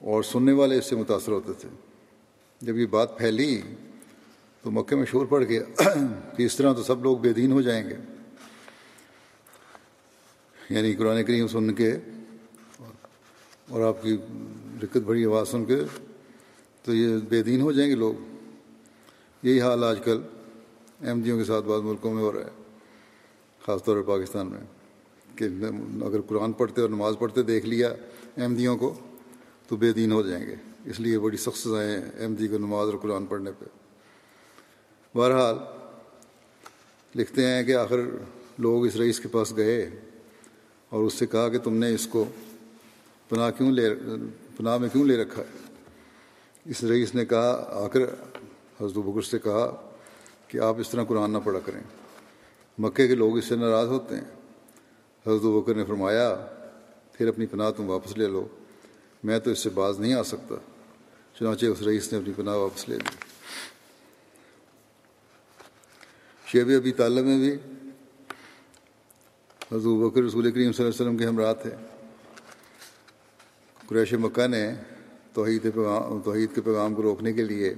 [0.04, 1.70] اور سننے والے اس سے متاثر ہوتے تھے۔
[2.62, 3.62] جب یہ بات پھیلی
[4.62, 5.84] تو مکے میں شور پڑ گیا
[6.38, 7.96] کہ اس طرح تو سب لوگ بے دین ہو جائیں گے۔
[10.70, 11.92] یعنی قرآن کریم سن کے
[13.70, 14.18] اور آپ کی
[14.82, 15.76] دقت بڑی آواز سن کے
[16.84, 18.14] تو یہ بے دین ہو جائیں گے لوگ۔
[19.44, 20.22] یہی حال آج کل
[21.08, 22.64] احمدیوں جی کے ساتھ بعض ملکوں میں ہو رہا ہے،
[23.66, 24.60] خاص طور پر پاکستان میں۔
[25.36, 25.44] کہ
[26.06, 27.88] اگر قرآن پڑھتے اور نماز پڑھتے دیکھ لیا
[28.38, 28.94] احمدیوں جی کو
[29.68, 32.90] تو بے دین ہو جائیں گے۔ اس لیے بڑی سخت سزائیں ہیں احمدی کو نماز
[32.90, 33.66] اور قرآن پڑھنے پہ۔
[35.18, 35.56] بہرحال،
[37.16, 38.00] لکھتے ہیں کہ آخر
[38.58, 39.90] لوگ اس رئیس کے پاس گئے
[40.90, 42.26] اور اس سے کہا کہ تم نے اس کو
[43.30, 43.90] پناہ کیوں لے،
[44.58, 45.58] پناہ میں کیوں لے رکھا ہے؟
[46.66, 48.00] اس رئیس نے کہا، آخر
[48.82, 49.92] حضرت بکر سے کہا
[50.48, 51.82] کہ آپ اس طرح قرآن نہ پڑھا کریں۔
[52.78, 54.24] مکے کے لوگ اس سے ناراض ہوتے ہیں۔
[55.28, 56.48] حضرت بکر نے فرمایا،
[57.14, 58.48] پھر اپنی پناہ تم واپس لے لو۔
[59.24, 60.56] میں تو اس سے باز نہیں آ سکتا۔
[61.40, 63.16] چنانچہ اس رئیس نے اپنی پناہ واپس لے لی۔
[66.46, 67.54] شیب ابی طالب میں بھی
[69.72, 71.70] حضور بکر رسول کریم صلی اللہ علیہ وسلم کے ہمراہ تھے
[73.88, 74.74] قریش مکہ نے
[75.34, 77.74] توحید پیغام توحید کے پیغام کو روکنے کے لیے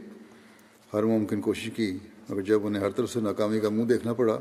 [0.93, 1.97] ہر ممکن کوشش کی،
[2.29, 4.39] مگر جب انہیں ہر طرف سے ناکامی کا منہ دیکھنا پڑا،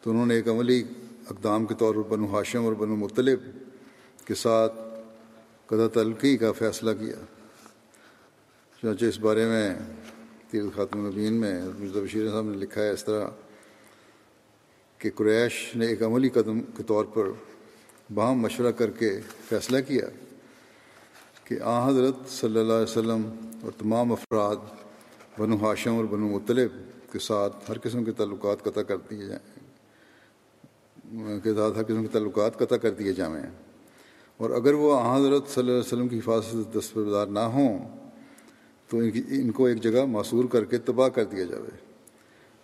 [0.00, 0.84] تو انہوں نے ایک عملی
[1.30, 3.40] اقدام کے طور پر بنو ہاشم اور بنو مطلب
[4.24, 4.87] کے ساتھ
[5.68, 7.14] قدا تلقی کا فیصلہ کیا۔
[8.82, 9.74] چنانچہ اس بارے میں
[10.50, 13.28] تیر خاتم نبین میں مرزا بشیر صاحب نے لکھا ہے اس طرح
[14.98, 17.24] کہ قریش نے ایک عملی قدم کے طور پر
[18.14, 20.06] باہم مشورہ کر کے فیصلہ کیا
[21.44, 24.56] کہ آ حضرت صلی اللہ علیہ وسلم اور تمام افراد
[25.38, 26.70] بنو ہاشم اور بنو مطلب
[27.12, 29.58] کے ساتھ ہر قسم کے تعلقات قطع کر دیے جائیں۔
[31.40, 33.67] کے ساتھ ہر قسم کے تعلقات قطع کر دیے جائیں
[34.40, 37.78] اور اگر وہ حضرت صلی اللہ علیہ وسلم کی حفاظت دستبردار نہ ہوں،
[38.90, 41.76] تو ان کی ان کو ایک جگہ معصور کر کے تباہ کر دیا جائے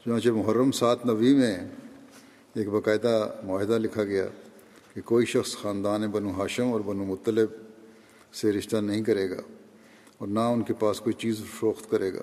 [0.07, 1.57] چنانچہ محرم سات نوی میں
[2.55, 4.27] ایک باقاعدہ معاہدہ لکھا گیا
[4.95, 7.49] کہ کوئی شخص خاندان بنو ہاشم اور بنو مطلب
[8.35, 9.41] سے رشتہ نہیں کرے گا
[10.19, 12.23] اور نہ ان کے پاس کوئی چیز فروخت کرے گا،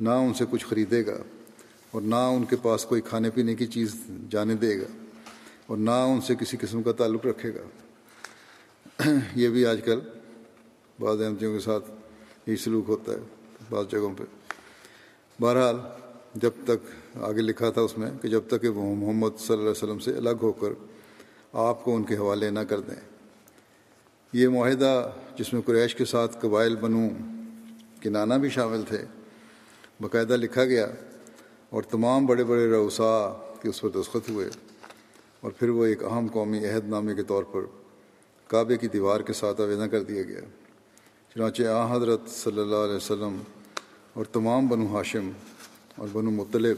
[0.00, 1.16] نہ ان سے کچھ خریدے گا
[1.90, 3.94] اور نہ ان کے پاس کوئی کھانے پینے کی چیز
[4.30, 4.90] جانے دے گا
[5.66, 7.66] اور نہ ان سے کسی قسم کا تعلق رکھے گا۔
[9.34, 10.00] یہ بھی آج کل
[11.00, 11.90] بعض احمدیوں کے ساتھ
[12.46, 13.18] یہی سلوک ہوتا ہے،
[13.70, 14.24] بعض جگہوں پہ۔
[15.40, 15.76] بہرحال،
[16.34, 16.86] جب تک
[17.22, 19.98] آگے لکھا تھا اس میں کہ جب تک کہ وہ محمد صلی اللہ علیہ وسلم
[19.98, 20.68] سے الگ ہو کر
[21.52, 23.00] آپ کو ان کے حوالے نہ کر دیں۔
[24.32, 27.10] یہ معاہدہ جس میں قریش کے ساتھ قبائل بنوں
[28.02, 29.04] کنانا بھی شامل تھے،
[30.00, 30.86] باقاعدہ لکھا گیا
[31.70, 34.48] اور تمام بڑے بڑے روسا کے اس پر دستخط ہوئے۔
[35.40, 37.60] اور پھر وہ ایک اہم قومی عہد نامے کے طور پر
[38.52, 40.40] کعبے کی دیوار کے ساتھ آویزاں کر دیا گیا۔
[41.34, 43.42] چنانچہ آ حضرت صلی اللہ علیہ وسلم
[44.14, 45.30] اور تمام بنو ہاشم
[45.96, 46.76] اور بنو مطلب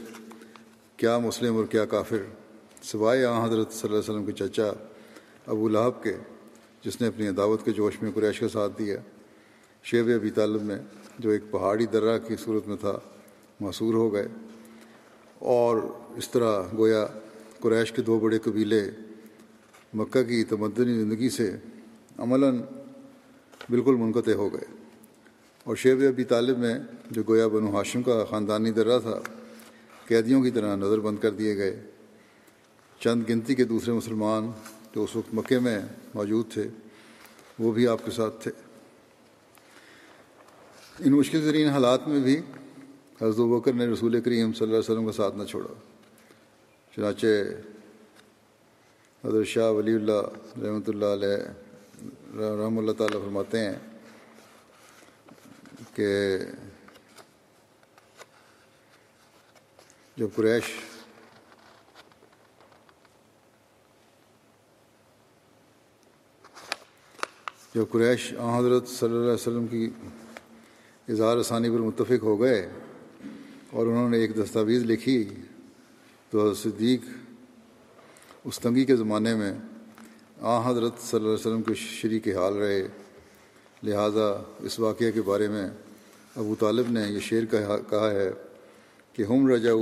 [0.97, 2.23] کیا مسلم اور کیا کافر،
[2.83, 4.71] سوائے آ حضرت صلی اللہ علیہ وسلم کے چچا
[5.47, 6.13] ابو لہب کے،
[6.85, 8.97] جس نے اپنی عداوت کے جوش میں قریش کا ساتھ دیا۔
[9.83, 10.79] شیب ابی طالب میں
[11.19, 12.99] جو ایک پہاڑی درہ کی صورت میں تھا،
[13.59, 14.27] معصور ہو گئے۔
[15.39, 15.77] اور
[16.15, 17.05] اس طرح گویا
[17.59, 18.91] قریش کے دو بڑے قبیلے
[19.95, 21.57] مکہ کی تمدنی زندگی سے
[22.17, 22.57] عملاً
[23.69, 24.65] بالکل منقطع ہو گئے۔
[25.63, 26.79] اور شیب ابی طالب میں
[27.11, 29.19] جو گویا بنو ہاشم کا خاندانی درہ تھا،
[30.07, 31.81] قیدیوں کی طرح نظر بند کر دیے گئے۔
[32.99, 34.51] چند گنتی کے دوسرے مسلمان
[34.95, 35.79] جو اس وقت مکے میں
[36.13, 36.67] موجود تھے،
[37.59, 38.51] وہ بھی آپ کے ساتھ تھے۔
[41.05, 42.41] ان مشکل ترین حالات میں بھی
[43.21, 45.73] حضرت بکر نے رسول کریم صلی اللہ علیہ وسلم کا ساتھ نہ چھوڑا،
[46.95, 47.27] چنانچہ
[49.25, 51.37] حضرت شاہ ولی اللہ رحمۃ اللہ علیہ
[52.37, 53.75] رحم اللہ تعالیٰ فرماتے ہیں
[55.93, 56.37] کہ
[60.17, 60.71] جب قریش
[67.75, 69.89] جب قریش حضرت صلی اللہ علیہ وسلم کی
[71.07, 72.61] اظہار ثانی پر متفق ہو گئے
[73.71, 75.23] اور انہوں نے ایک دستاویز لکھی
[76.31, 77.14] تو صدیق
[78.45, 79.53] اس تنگی کے زمانے میں
[80.41, 82.87] آ حضرت صلی اللہ علیہ وسلم کے شریک حال رہے۔
[83.83, 85.69] لہٰذا اس واقعہ کے بارے میں
[86.35, 87.45] ابو طالب نے یہ شعر
[87.89, 88.31] کہا ہے
[89.13, 89.79] کہ ہم رجاؤ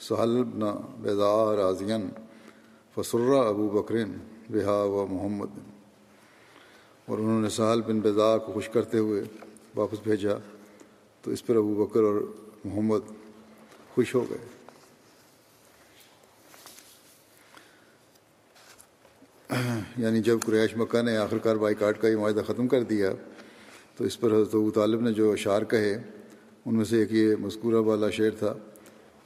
[0.00, 2.08] سہلبنا بیضا راضین
[2.94, 4.18] فسرہ ابو بکرین
[4.50, 5.48] بحا و محمد۔
[7.06, 9.24] اور انہوں نے سہل بن بیضا کو خوش کرتے ہوئے
[9.76, 10.34] واپس بھیجا۔
[11.22, 12.14] تو اس پر ابو بکر اور
[12.64, 13.00] محمد
[13.94, 14.61] خوش ہو گئے۔
[19.98, 23.12] یعنی جب قریش مکہ نے آخر کار بائی کاٹ کا یہ معاہدہ ختم کر دیا،
[23.96, 25.94] تو اس پر حضرت ابو طالب نے جو اشعار کہے،
[26.66, 28.54] ان میں سے ایک یہ مذکورہ والا شعر تھا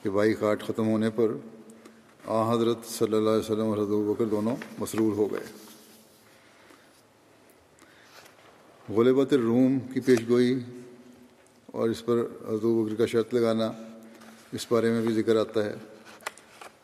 [0.02, 1.32] کہ بائی کاٹ ختم ہونے پر
[2.26, 5.44] آ حضرت صلی اللہ علیہ وسلم اور حضرت بکر دونوں مسرور ہو گئے۔
[8.88, 10.58] غلبت الروم کی پیش گوئی
[11.66, 13.70] اور اس پر حضرت بکر کا شرط لگانا،
[14.52, 15.74] اس بارے میں بھی ذکر آتا ہے۔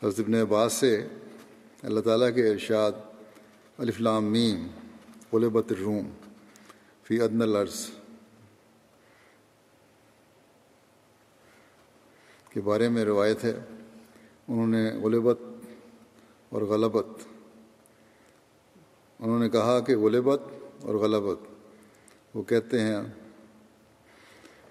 [0.03, 0.95] حضرت ابن عباس سے
[1.83, 2.91] اللہ تعالیٰ کے ارشاد
[3.77, 4.67] الفلام میم،
[5.33, 6.09] غلبت الروم
[7.03, 7.89] فی ادن الارض
[12.49, 13.59] کے بارے میں روایت ہے،
[14.47, 15.39] انہوں نے غلبت
[16.49, 17.05] اور غلبت۔
[19.19, 20.41] انہوں نے کہا کہ غلبت
[20.81, 21.39] اور غلبت۔
[22.33, 22.97] وہ کہتے ہیں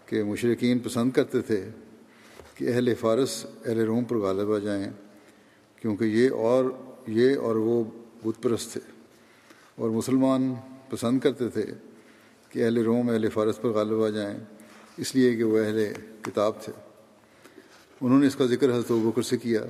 [0.07, 1.69] کہ مشرقین پسند کرتے تھے
[2.55, 4.87] کہ اہل فارس، اہل روم پر غالب آ جائیں،
[5.77, 6.65] کیونکہ یہ اور
[7.07, 7.85] یہ اور وہ
[8.25, 8.92] بت پرست تھے۔
[9.83, 10.55] اور مسلمان
[10.91, 11.65] پسند کرتے تھے
[12.49, 14.39] کہ اہل روم، اہل فارس پر غالب آ جائیں۔
[14.97, 15.93] اس لیے کہ وہ اہل
[16.23, 16.73] کتاب تھے۔
[18.01, 19.61] انہوں نے اس کا ذکر حضرت بکر سے کیا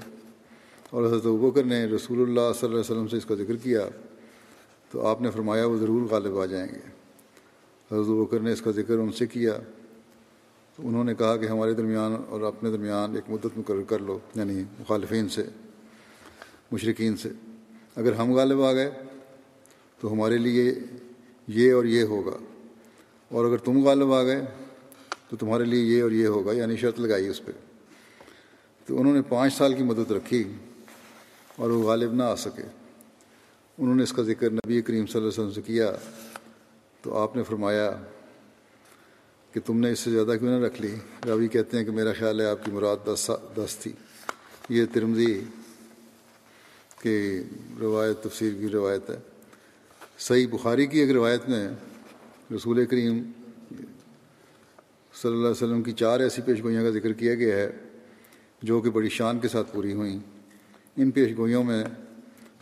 [0.90, 3.88] اور حضرت بکر نے رسول اللہ صلی اللہ علیہ وسلم سے اس کا ذکر کیا
[4.90, 6.88] تو آپ نے فرمایا وہ ضرور غالب آ جائیں گے۔
[7.94, 9.53] حضرت بکر نے اس کا ذکر ان سے کیا۔
[10.77, 14.18] تو انہوں نے کہا کہ ہمارے درمیان اور اپنے درمیان ایک مدت مقرر کر لو
[14.35, 15.42] یعنی مخالفین سے
[16.72, 17.29] مشرقین سے۔
[17.96, 18.90] اگر ہم غالب آ گئے
[20.02, 20.74] تو ہمارے لیے
[21.48, 22.36] یہ اور یہ ہوگا۔
[23.28, 24.40] اور اگر تم غالب آ گئے
[25.28, 27.52] تو تمہارے لیے یہ اور یہ ہوگا یعنی شرط لگائی اس پہ۔
[28.86, 30.44] تو انہوں نے پانچ سال کی مدت رکھی
[31.56, 32.62] اور وہ غالب نہ آ سکے۔
[33.78, 35.92] انہوں نے اس کا ذکر نبی کریم صلی اللہ علیہ وسلم سے کیا
[37.02, 38.02] تو آپ نے فرمایا
[39.52, 40.94] کہ تم نے اس سے زیادہ کیوں نہ رکھ لی؟
[41.28, 43.92] راوی کہتے ہیں کہ میرا خیال ہے آپ کی مراد دس دس تھی۔
[44.68, 45.44] یہ ترمزی
[47.02, 47.42] کی
[47.80, 49.32] روایت، تفسیر کی روایت ہے۔
[50.18, 51.68] صحیح بخاری کی ایک روایت میں
[52.55, 53.22] رسول کریم
[55.14, 57.70] صلی اللہ علیہ وسلم کی چار ایسی پیش گوئیاں کا ذکر کیا گیا ہے
[58.62, 60.18] جو کہ بڑی شان کے ساتھ پوری ہوئیں۔
[60.96, 61.85] ان پیش گوئیوں میں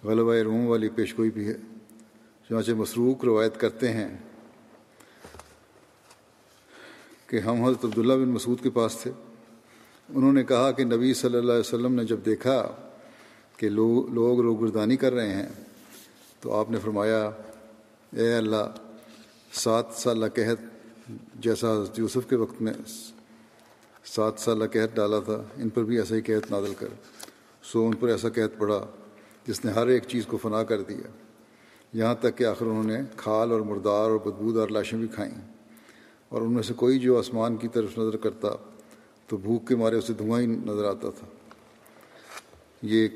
[0.04, 1.54] غلبہ روم والی پیش گوئی بھی ہے،
[2.48, 4.16] چنانچہ مسروق روایت کرتے ہیں
[7.26, 9.10] کہ ہم حضرت عبداللہ بن مسعود کے پاس تھے۔
[10.08, 12.72] انہوں نے کہا کہ نبی صلی اللہ علیہ وسلم نے جب دیکھا
[13.56, 15.48] کہ لوگ لوگ روگردانی کر رہے ہیں
[16.40, 17.30] تو آپ نے فرمایا،
[18.16, 18.72] اے اللہ،
[19.52, 20.60] سات سالہ قحط
[21.34, 22.72] جیسا حضرت یوسف کے وقت میں
[24.04, 26.86] سات سالہ قحط ڈالا تھا، ان پر بھی ایسا ہی قحط نادل کر۔
[27.62, 28.86] سو ان پر ایسا قحط پڑا
[29.46, 31.08] جس نے ہر ایک چیز کو فنا کر دیا۔
[31.92, 35.34] یہاں تک کہ آخر انہوں نے کھال اور مردار اور بدبودار لاشیں بھی کھائیں۔
[36.28, 38.48] اور ان میں سے کوئی جو آسمان کی طرف نظر کرتا
[39.26, 41.26] تو بھوک کے مارے اسے دھواں ہی نظر آتا تھا۔
[42.82, 43.08] یہ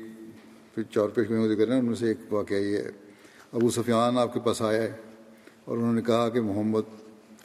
[0.75, 3.04] پھر چار پیش میں ذکر ہے، ان میں سے ایک واقعہ یہ ہے۔
[3.53, 4.91] ابو سفیان آپ کے پاس آیا ہے
[5.65, 6.81] اور انہوں نے کہا کہ محمد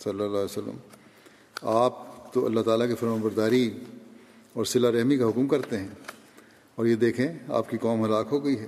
[0.00, 0.76] صلی اللہ علیہ وسلم،
[1.62, 3.78] آپ تو اللہ تعالیٰ کے فرم برداری
[4.52, 5.88] اور صلہ رحمی کا حکم کرتے ہیں
[6.74, 8.66] اور یہ دیکھیں آپ کی قوم ہلاک ہو گئی ہے۔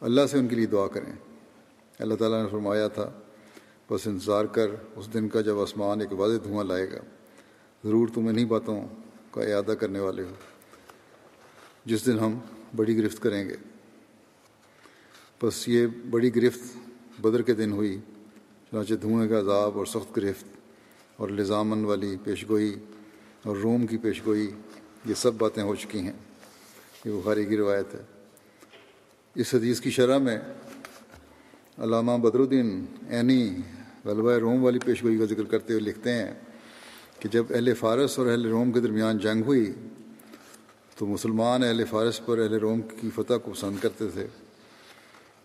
[0.00, 1.12] اللہ سے ان کے لیے دعا کریں۔
[1.98, 3.10] اللہ تعالیٰ نے فرمایا تھا،
[3.90, 6.98] بس انتظار کر، اس دن کا جب آسمان ایک واضح دھواں لائے گا۔
[7.84, 8.88] ضرور تم انہیں باتوں
[9.30, 10.32] کا اعادہ کرنے والے ہو
[11.84, 12.38] جس دن ہم
[12.76, 13.56] بڑی گرفت کریں گے۔
[15.44, 16.78] بس یہ بڑی گرفت
[17.20, 17.98] بدر کے دن ہوئی،
[18.70, 20.44] چنانچہ دھوئیں کا عذاب اور سخت گرفت
[21.16, 22.74] اور لزامن والی پیشگوئی
[23.44, 24.50] اور روم کی پیشگوئی،
[25.06, 26.12] یہ سب باتیں ہو چکی ہیں۔
[27.04, 28.00] یہ بخاری کی روایت ہے۔
[29.34, 30.38] اس حدیث کی شرح میں
[31.78, 33.56] علامہ بدر الدین عینی
[34.04, 36.34] غلبہ روم والی پیشگوئی کا ذکر کرتے ہوئے لکھتے ہیں
[37.18, 39.72] کہ جب اہل فارس اور اہل روم کے درمیان جنگ ہوئی
[40.98, 44.26] تو مسلمان اہل فارس پر اہل روم کی فتح کو پسند کرتے تھے۔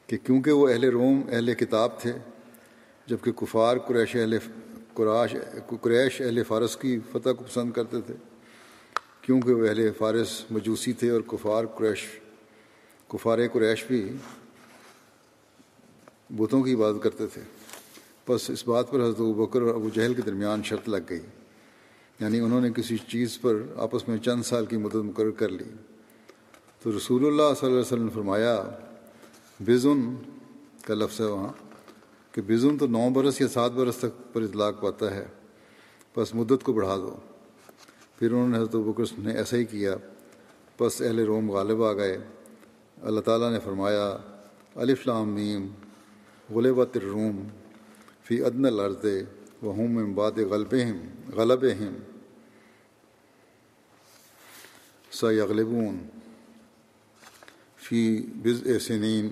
[0.09, 2.13] کہ کیونکہ وہ اہل روم، اہل کتاب تھے،
[3.07, 4.37] جبکہ کفار قریش اہل
[4.93, 5.35] قراش
[5.81, 8.13] قریش اہل فارس کی فتح کو پسند کرتے تھے،
[9.21, 12.07] کیونکہ وہ اہل فارس مجوسی تھے اور کفار قریش
[13.07, 14.09] کفار قریش بھی
[16.29, 17.41] بتوں کی عبادت کرتے تھے۔
[18.29, 21.21] بس اس بات پر حضرت بکر اور ابو جہل کے درمیان شرط لگ گئی۔
[22.19, 25.63] یعنی انہوں نے کسی چیز پر آپس میں چند سال کی مدد مقرر کر لی۔
[26.83, 28.63] تو رسول اللہ صلی اللہ علیہ وسلم نے فرمایا
[29.59, 30.15] بزن
[30.85, 31.53] کا لفظ ہے وہاں،
[32.31, 35.25] کہ بزن تو نو برس یا سات برس تک پر اطلاق پاتا ہے
[36.17, 37.15] بس مدت کو بڑھا دو۔
[38.19, 39.95] پھر انہوں نے حضرت بکر نے ایسا ہی کیا
[40.79, 42.17] بس اہل روم غالب آ گئے۔
[43.01, 44.17] اللہ تعالیٰ نے فرمایا،
[44.75, 45.67] الف لام میم،
[46.55, 47.47] غلبت الروم
[48.23, 49.05] فی ادن الارض
[49.61, 50.75] وہم باد غلب
[51.35, 51.93] غلب ہم
[55.11, 55.97] سیغلبون۔
[57.89, 59.29] فی بز سنین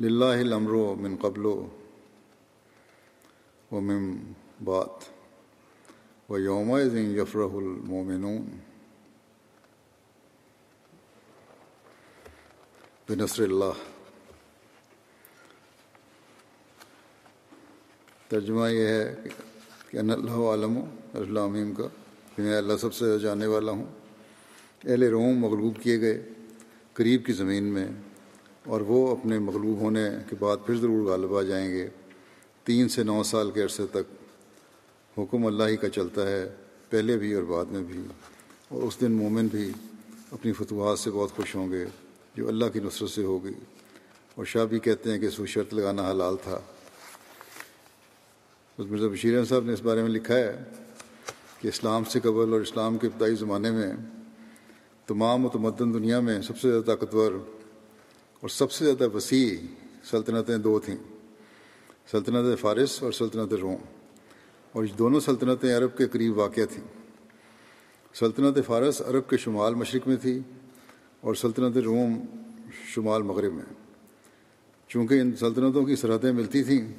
[0.00, 1.66] للہ الامر من قبل و
[3.70, 4.32] من
[4.64, 5.04] بات
[6.30, 6.76] و یوم
[7.16, 8.48] یفرح المومنون
[13.08, 13.88] بنصر اللہ
[18.28, 19.14] ترجمہ یہ ہے
[19.90, 20.80] کہ ان اللہ عالم
[21.14, 21.88] السلام کا
[22.36, 23.86] کہ میں اللہ سب سے جانے والا ہوں۔
[24.84, 26.29] اہل روم مغلوب کیے گئے۔
[27.00, 27.88] قریب کی زمین میں
[28.64, 31.88] اور وہ اپنے مغلوب ہونے کے بعد پھر ضرور غالب آ جائیں گے۔
[32.64, 34.24] تین سے نو سال کے عرصے تک
[35.18, 36.48] حکم اللہ ہی کا چلتا ہے،
[36.90, 38.00] پہلے بھی اور بعد میں بھی۔
[38.68, 39.72] اور اس دن مومن بھی
[40.30, 41.84] اپنی فتوحات سے بہت خوش ہوں گے
[42.36, 43.52] جو اللہ کی نصرت سے ہوگی۔
[44.34, 46.60] اور شاہ بھی کہتے ہیں کہ سو شرط لگانا حلال تھا۔
[48.78, 50.56] مرزا بشیر صاحب نے اس بارے میں لکھا ہے
[51.60, 53.92] کہ اسلام سے قبل اور اسلام کے ابتدائی زمانے میں
[55.10, 57.32] تمام متمدن دنیا میں سب سے زیادہ طاقتور
[58.40, 59.66] اور سب سے زیادہ وسیع
[60.04, 60.96] سلطنتیں دو تھیں۔
[62.10, 63.76] سلطنت فارس اور سلطنت روم۔
[64.72, 66.84] اور یہ دونوں سلطنتیں عرب کے قریب واقع تھیں۔
[68.14, 70.40] سلطنت فارس عرب کے شمال مشرق میں تھی
[71.20, 72.24] اور سلطنت روم
[72.94, 73.74] شمال مغرب میں۔
[74.88, 76.94] چونکہ ان سلطنتوں کی سرحدیں ملتی تھیں،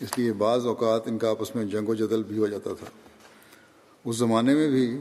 [0.00, 2.86] اس لیے بعض اوقات ان کا آپس میں جنگ و جدل بھی ہو جاتا تھا۔
[4.04, 4.98] اس زمانے میں بھی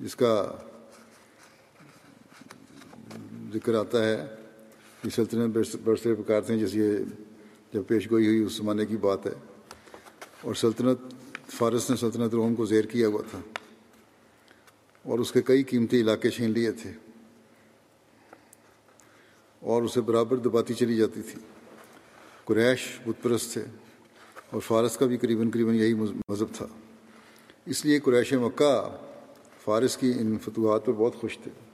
[0.00, 0.52] جس کا
[3.54, 4.24] ذکر آتا ہے
[5.02, 6.96] کہ سلطنت برسے پکارتے ہیں جیسے یہ
[7.72, 9.32] جب پیش گوئی ہوئی، اس زمانے کی بات ہے۔
[10.40, 10.98] اور سلطنت،
[11.52, 13.40] فارس نے سلطنت روم کو زیر کیا ہوا تھا۔
[15.02, 16.90] اور اس کے کئی قیمتی علاقے چھین لیے تھے۔
[19.60, 21.40] اور اسے برابر دباتی چلی جاتی تھی۔
[22.44, 23.64] قریش بت پرست تھے۔
[24.50, 26.66] اور فارس کا بھی قریباً قریباً یہی مذہب تھا۔
[27.66, 28.96] اس لیے قریش مکہ
[29.64, 31.67] فارس کی ان فتوحات پر بہت خوش تھے۔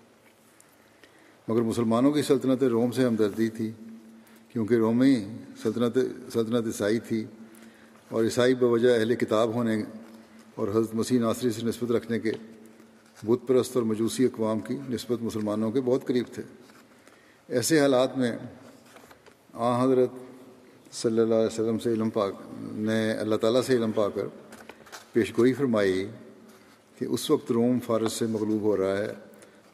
[1.48, 3.70] مگر مسلمانوں کی سلطنت روم سے ہمدردی تھی،
[4.48, 5.24] کیونکہ رومی
[5.62, 5.98] سلطنت
[6.32, 7.24] سلطنت عیسائی تھی
[8.08, 9.82] اور عیسائی بوجہ اہل کتاب ہونے
[10.54, 12.32] اور حضرت مسیح ناصری سے نسبت رکھنے کے
[13.22, 16.42] بت پرست اور مجوسی اقوام کی نسبت مسلمانوں کے بہت قریب تھے۔
[17.48, 18.36] ایسے حالات میں
[19.52, 20.10] آ حضرت
[20.92, 22.26] صلی اللہ علیہ وسلم سے علم پا،
[22.60, 24.26] نے اللہ تعالیٰ سے علم پا کر
[25.12, 26.06] پیش گوئی فرمائی
[26.98, 29.12] کہ اس وقت روم فارس سے مغلوب ہو رہا ہے۔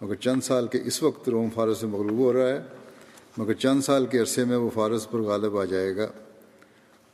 [0.01, 2.63] مگر چند سال کے اس وقت روم فارس سے مغلوب ہو رہا ہے،
[3.39, 6.07] مگر چند سال کے عرصے میں وہ فارس پر غالب آ جائے گا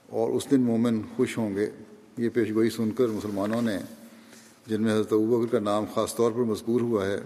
[0.09, 1.71] اور اس دن مومن خوش ہوں گے۔
[2.19, 3.79] یہ پیش گوئی سن کر مسلمانوں نے،
[4.67, 7.21] جن میں حضرت ابکر کا نام خاص طور پر مذکور ہوا ہے،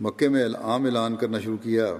[0.00, 1.96] مکے میں عام اعلان کرنا شروع کیا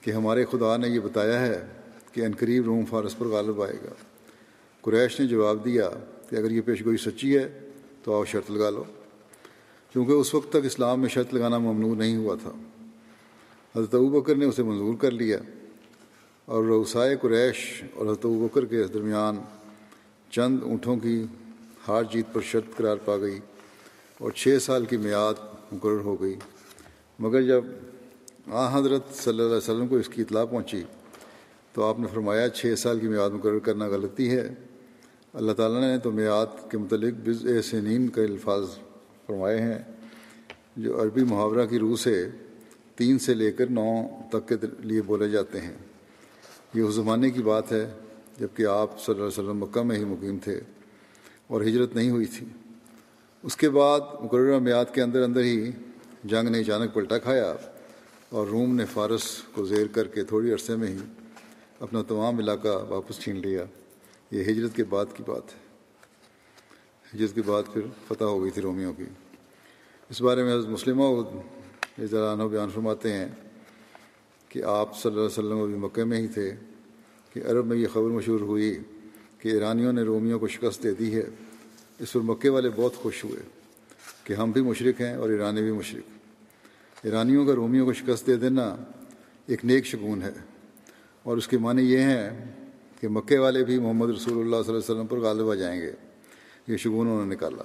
[0.00, 1.66] کہ ہمارے خدا نے یہ بتایا ہے
[2.12, 3.94] کہ انقریب روم فارس پر غالب آئے گا۔
[4.80, 5.90] قریش نے جواب دیا
[6.30, 7.60] کہ اگر یہ پیش گوئی سچی ہے
[8.02, 8.84] تو آؤ شرط لگا لو۔
[9.94, 12.50] کیونکہ اس وقت تک اسلام میں شرط لگانا ممنوع نہیں ہوا تھا۔
[13.76, 15.38] حضرت بکر نے اسے منظور کر لیا
[16.44, 19.36] اور روسائے قریش اور حضرت بکر کے درمیان
[20.30, 21.24] چند اونٹوں کی
[21.88, 23.38] ہار جیت پر شرط قرار پا گئی
[24.18, 25.34] اور چھ سال کی میعاد
[25.72, 26.34] مقرر ہو گئی۔
[27.18, 27.64] مگر جب
[28.46, 30.82] آ حضرت صلی اللہ علیہ وسلم کو اس کی اطلاع پہنچی
[31.72, 34.54] تو آپ نے فرمایا چھ سال کی میعاد مقرر کرنا غلطی ہے۔
[35.32, 38.64] اللہ تعالیٰ نے تو میعاد کے متعلق بز سنین کے الفاظ
[39.26, 39.78] فرمائے ہیں،
[40.76, 42.28] جو عربی محاورہ کی روح سے
[42.96, 45.74] تین سے لے کر نو تک کے لیے بولے جاتے ہیں۔
[46.74, 47.90] یہ اس زمانے کی بات ہے
[48.40, 50.60] جبکہ آپ صلی اللہ علیہ وسلم مکہ میں ہی مقیم تھے
[51.46, 52.46] اور ہجرت نہیں ہوئی تھی۔
[53.42, 55.70] اس کے بعد مقررہ میعاد کے اندر اندر ہی
[56.24, 57.54] جنگ نے اچانک پلٹا کھایا
[58.28, 60.98] اور روم نے فارس کو زیر کر کے تھوڑی عرصے میں ہی
[61.80, 63.64] اپنا تمام علاقہ واپس چھین لیا۔
[64.30, 65.63] یہ ہجرت کے بعد کی بات ہے۔
[67.14, 69.04] ہجرت کے بعد پھر فتح ہو گئی تھی رومیوں کی۔
[70.10, 71.02] اس بارے میں حضرت مسلمہ
[72.10, 73.28] ذرا بیان فرماتے ہیں
[74.48, 76.52] کہ آپ صلی اللہ علیہ وسلم ابھی مکے میں ہی تھے
[77.32, 78.78] کہ عرب میں یہ خبر مشہور ہوئی
[79.38, 81.22] کہ ایرانیوں نے رومیوں کو شکست دے دی ہے۔
[81.98, 83.40] اس پر مکے والے بہت خوش ہوئے
[84.24, 86.10] کہ ہم بھی مشرق ہیں اور ایرانی بھی مشرق۔
[87.02, 88.76] ایرانیوں کا رومیوں کو شکست دے دینا
[89.46, 90.32] ایک نیک شگون ہے۔
[91.22, 92.52] اور اس کے معنی یہ ہیں
[93.00, 95.80] کہ مکے والے بھی محمد رسول اللہ صلی اللہ علیہ وسلم پر غالب آ جائیں
[95.80, 95.92] گے۔
[96.68, 97.62] یہ شگون انہوں نے نکالا۔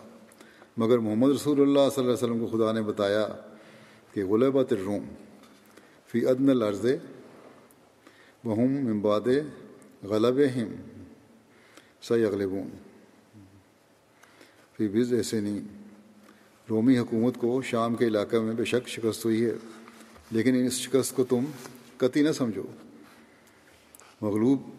[0.78, 3.28] مگر محمد رسول اللہ صلی اللہ علیہ وسلم کو خدا نے بتایا
[4.14, 5.06] کہ غلبت الروم
[6.08, 6.86] فی عدن العرض
[8.44, 9.28] بہم امباد
[10.04, 10.76] غلب ہم
[12.02, 12.70] سی اغلبون
[14.78, 15.60] فی بز ایسے نہیں
[16.70, 19.54] رومی حکومت کو شام کے علاقے میں بے شک شکست ہوئی ہے،
[20.32, 21.46] لیکن اس شکست کو تم
[21.98, 22.64] قطعی نہ سمجھو۔
[24.22, 24.70] مغلوب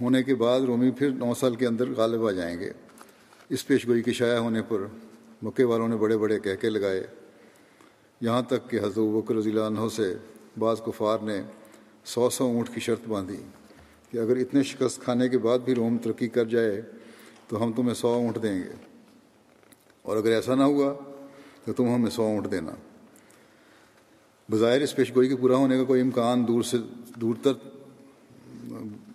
[0.00, 2.72] ہونے کے بعد رومی پھر نو سال کے اندر غالب آ جائیں گے۔
[3.52, 4.78] اس پیش گوئی کے شائع ہونے پر
[5.42, 7.06] مکے والوں نے بڑے بڑے کہکے لگائے۔
[8.20, 10.14] یہاں تک کہ حضرت بکر رضی اللہ عنہ سے
[10.58, 11.42] بعض کفار نے
[12.04, 13.36] سو سو اونٹ کی شرط باندھی
[14.10, 16.82] کہ اگر اتنے شکست کھانے کے بعد بھی روم ترقی کر جائے
[17.48, 18.72] تو ہم تمہیں سو اونٹ دیں گے۔
[20.02, 20.94] اور اگر ایسا نہ ہوا
[21.64, 22.72] تو تم ہمیں سو اونٹ دینا۔
[24.50, 26.76] بظاہر اس پیش گوئی کے پورا ہونے کا کوئی امکان دور سے
[27.16, 27.52] دور تر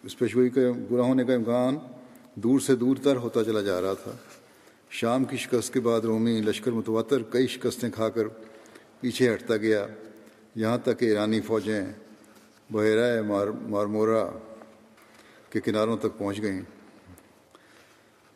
[0.04, 1.78] اس پیشگوئی کے پورا ہونے کا امکان
[2.44, 4.12] دور سے دور تر ہوتا چلا جا رہا تھا۔
[4.90, 8.28] شام کی شکست کے بعد رومی لشکر متواتر کئی شکستیں کھا کر
[9.00, 9.88] پیچھے ہٹتا گیا۔
[10.56, 11.86] یہاں تک کہ ایرانی فوجیں
[12.70, 14.30] بحیرہ مار مارمورا
[15.50, 16.62] کے کناروں تک پہنچ گئیں۔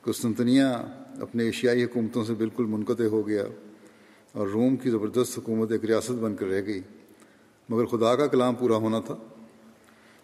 [0.02, 0.64] قسطنطنیہ
[1.22, 3.44] اپنے ایشیائی حکومتوں سے بالکل منقطع ہو گیا
[4.32, 6.82] اور روم کی زبردست حکومت ایک ریاست بن کر رہ گئی۔
[7.70, 9.16] مگر خدا کا کلام پورا ہونا تھا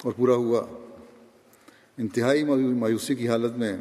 [0.04, 0.87] اور پورا ہوا۔
[1.98, 3.78] انتہائی مایوسی کی حالت میں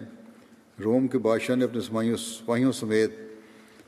[0.84, 1.80] روم کے بادشاہ نے اپنے
[2.16, 3.10] سپاہیوں سمیت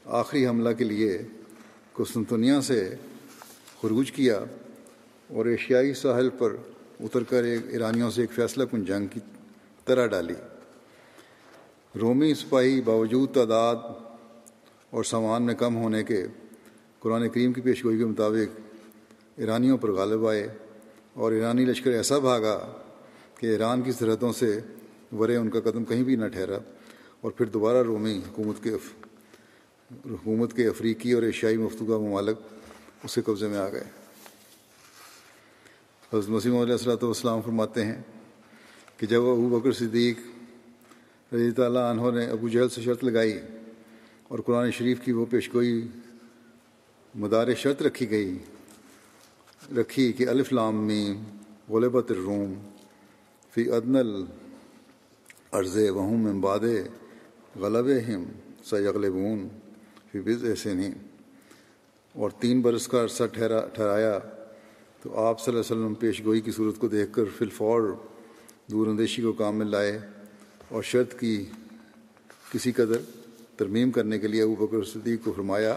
[0.04, 1.18] آخری حملہ کے لیے
[1.92, 2.94] قسطنطنیہ سے
[3.82, 4.40] خروج کیا
[5.28, 6.56] اور ایشیائی ساحل پر
[7.00, 9.20] اتر کر ایک ایرانیوں سے ایک فیصلہ کن جنگ کی
[9.84, 10.34] طرح ڈالی۔
[12.00, 13.76] رومی سپاہی باوجود تعداد
[14.90, 16.26] اور سامان میں کم ہونے کے
[16.98, 18.60] قرآن کریم کی پیشگوئی کے مطابق
[19.36, 20.48] ایرانیوں پر غالب آئے
[21.14, 22.70] اور ایرانی لشکر ایسا بھاگا
[23.38, 24.58] کہ ایران کی سرحدوں سے
[25.12, 26.58] ورے ان کا قدم کہیں بھی نہ ٹھہرا
[27.20, 28.74] اور پھر دوبارہ رومی حکومت کے
[29.90, 32.38] حکومت کے افریقی اور ایشیائی مفتوقہ ممالک
[33.04, 33.84] اس کے قبضے میں آ گئے۔
[36.12, 38.00] حضرت مسیم علیہ السلۃ والسلام فرماتے ہیں
[38.96, 40.18] کہ جب ابو بکر صدیق
[41.32, 43.38] رضی تعالیٰ عنہ نے ابو جہل سے شرط لگائی
[44.28, 45.80] اور قرآن شریف کی وہ پیشگوئی
[47.14, 48.38] مدار شرط رکھی گئی،
[49.76, 51.22] رکھی کہ الف لام میم
[51.68, 52.54] غلبت الروم
[53.54, 56.60] فی ادن العرض وہم امباد
[57.56, 58.24] غلب ہم
[58.64, 59.48] سیغلبون
[60.12, 60.72] فی بز ایسے
[62.12, 64.18] اور تین برس کا عرصہ ٹھہرا ٹھہرایا
[65.02, 67.82] تو آپ صلی اللہ علیہ وسلم پیش گوئی کی صورت کو دیکھ کر فی الفور
[68.66, 69.98] دور اندیشی کو کام میں لائے
[70.68, 71.44] اور شرط کی
[72.52, 72.96] کسی قدر
[73.56, 75.76] ترمیم کرنے کے لیے ابو بکر صدیق کو فرمایا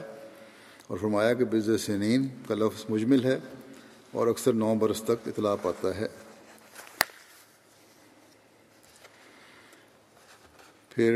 [0.88, 3.40] اور فرمایا کہ بز سنین کا لفظ مجمل ہے
[4.12, 6.08] اور اکثر نو برس تک اطلاع پاتا ہے۔
[11.02, 11.14] پھر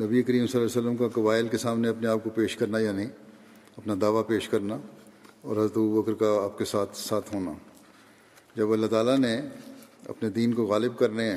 [0.00, 2.78] نبی کریم صلی اللہ علیہ وسلم کا قبائل کے سامنے اپنے آپ کو پیش کرنا
[2.78, 3.06] یا نہیں
[3.76, 4.78] اپنا دعویٰ پیش کرنا
[5.40, 7.52] اور حضرت بکر کا آپ کے ساتھ ساتھ ہونا۔
[8.56, 9.40] جب اللہ تعالیٰ نے
[10.08, 11.30] اپنے دین کو غالب کرنے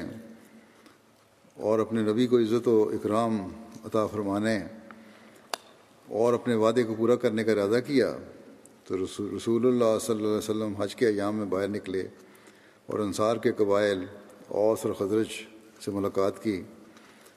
[1.55, 3.41] اور اپنے نبی کو عزت و اکرام
[3.85, 4.59] عطا فرمانے
[6.07, 8.17] اور اپنے وعدے کو پورا کرنے کا ارادہ کیا،
[8.83, 12.07] تو رسول اللہ صلی اللہ علیہ وسلم حج کے ایام میں باہر نکلے
[12.85, 14.05] اور انصار کے قبائل
[14.49, 15.27] اوس اور خدرج
[15.85, 16.61] سے ملاقات کی۔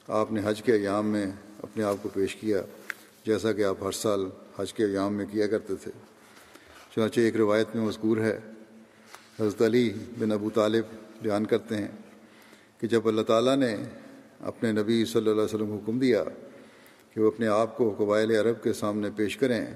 [0.08, 1.26] آپ نے حج کے ایام میں
[1.62, 2.62] اپنے آپ کو پیش کیا،
[3.26, 5.90] جیسا کہ آپ ہر سال حج کے ایام میں کیا کرتے تھے۔
[6.94, 8.38] چنانچہ ایک روایت میں مذکور ہے،
[9.40, 10.84] حضرت علی بن ابو طالب
[11.22, 11.88] بیان کرتے ہیں
[12.80, 13.76] کہ جب اللہ تعالیٰ نے
[14.40, 16.24] اپنے نبی صلی اللہ علیہ وسلم کو حکم دیا
[17.10, 19.66] کہ وہ اپنے آپ کو قبائل عرب کے سامنے پیش کریں،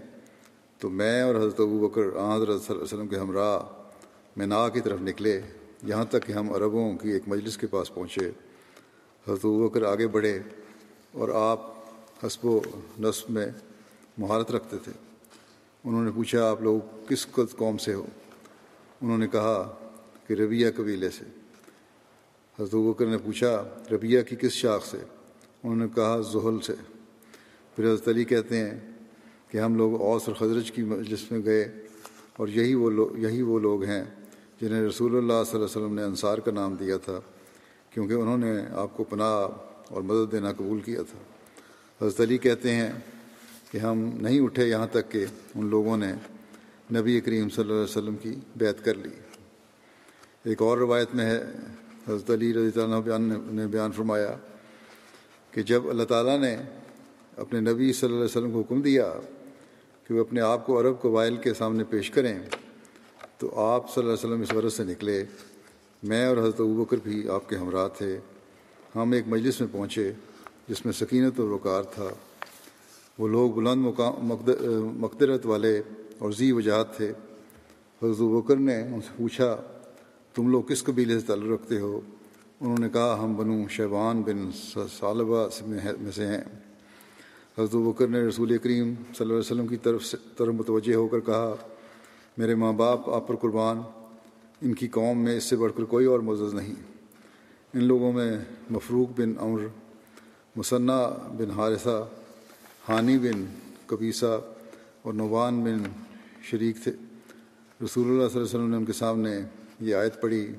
[0.79, 3.59] تو میں اور حضرت ابو بکر حضرت صلی اللہ علیہ وسلم کے ہمراہ
[4.37, 5.41] مینا کی طرف نکلے۔
[5.83, 10.07] یہاں تک کہ ہم عربوں کی ایک مجلس کے پاس پہنچے، حضرت ابو بکر آگے
[10.07, 10.41] بڑھے
[11.13, 11.73] اور آپ
[12.27, 12.61] حسب و
[13.01, 13.47] نصب میں
[14.19, 14.93] مہارت رکھتے تھے۔
[15.85, 18.07] انہوں نے پوچھا، آپ لوگ کس قوم سے ہو؟
[19.03, 19.79] انہوں نے کہا
[20.27, 21.25] کہ ربیہ قبیلے سے۔
[22.61, 24.97] حضرت بکر نے پوچھا ربیہ کی کس شاخ سے؟
[25.63, 26.73] انہوں نے کہا زحل سے۔
[27.77, 28.81] پھر حضرت علی کہتے ہیں
[29.49, 31.87] کہ ہم لوگ اوس اور خضرج کی مجلس میں گئے
[32.37, 34.05] اور یہی وہ لوگ یہی وہ لوگ ہیں۔
[34.61, 37.19] جنہیں رسول اللہ صلی اللہ علیہ وسلم نے انصار کا نام دیا تھا،
[37.91, 41.19] کیونکہ انہوں نے آپ کو پناہ اور مدد دینا قبول کیا تھا۔
[42.01, 42.91] حضرت علی کہتے ہیں
[43.71, 46.13] کہ ہم نہیں اٹھے یہاں تک کہ ان لوگوں نے
[46.93, 49.11] نبی کریم صلی اللہ علیہ وسلم کی بیعت کر لی۔
[50.45, 51.39] ایک اور روایت میں ہے،
[52.09, 54.35] حضرت علی رضی اللہ بیان نے بیان فرمایا
[55.53, 56.57] کہ جب اللہ تعالیٰ نے
[57.37, 59.13] اپنے نبی صلی اللہ علیہ وسلم کو حکم دیا
[60.07, 62.39] کہ وہ اپنے آپ کو عرب قبائل کے سامنے پیش کریں
[63.39, 65.25] تو آپ صلی اللہ علیہ وسلم اس ورث سے نکلے۔
[66.03, 68.19] میں اور حضرت ابوبکر بھی آپ کے ہمراہ تھے۔
[68.97, 70.13] ہم ایک مجلس میں پہنچے
[70.69, 72.09] جس میں سکینت و رکار تھا۔
[73.19, 74.33] وہ لوگ بلند مقام
[74.99, 75.83] مقدرت والے
[76.19, 77.13] اور ذی وجہات تھے۔
[78.03, 79.57] حضرت بکر نے ان سے پوچھا،
[80.35, 82.01] تم لوگ کس قبیلے سے تعلق رکھتے ہو؟
[82.61, 84.51] انہوں نے کہا، ہم بنو شیبان بن
[84.99, 85.81] صالبہ میں
[86.15, 86.45] سے ہیں۔
[87.59, 91.09] حضرت بکر نے رسول کریم صلی اللہ علیہ وسلم کی طرف سے طرف متوجہ ہو
[91.09, 91.55] کر کہا
[92.37, 93.83] میرے ماں باپ، آپ پر قربان،
[94.63, 96.75] ان کی قوم میں اس سے بڑھ کر کوئی اور معزز نہیں۔
[97.75, 98.39] ان لوگوں میں
[98.71, 99.67] مفروق بن عمر،
[100.57, 102.09] مصنع بن حارثہ،
[102.89, 103.45] حانی بن
[103.87, 104.41] کبیسہ
[105.03, 105.83] اور نوان بن
[106.43, 106.93] شریک تھے۔
[107.85, 109.41] رسول اللہ صلی اللہ علیہ وسلم نے ان کے سامنے
[109.81, 110.55] یہ آیت پڑھی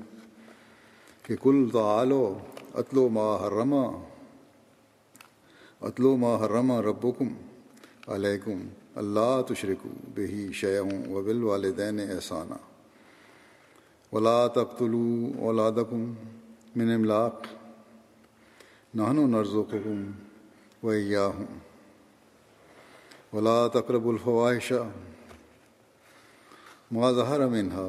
[1.22, 2.38] کہ کل تعالو
[2.74, 4.04] اتلو ما حرما
[5.80, 7.28] اتلو ما حرما ربکم
[8.06, 8.68] علیکم۔
[8.98, 12.54] اللہ تشرکو بہی شیعوں و بل والدین احسانہ
[14.12, 15.02] ولا تقتلو
[15.40, 16.12] اولادکم
[16.76, 17.46] من املاق
[18.94, 20.02] نہن و نرزقکم
[20.82, 21.56] و ایاہم
[23.32, 24.72] ولا تقرب الفواہش
[26.90, 27.88] ما ظہر منها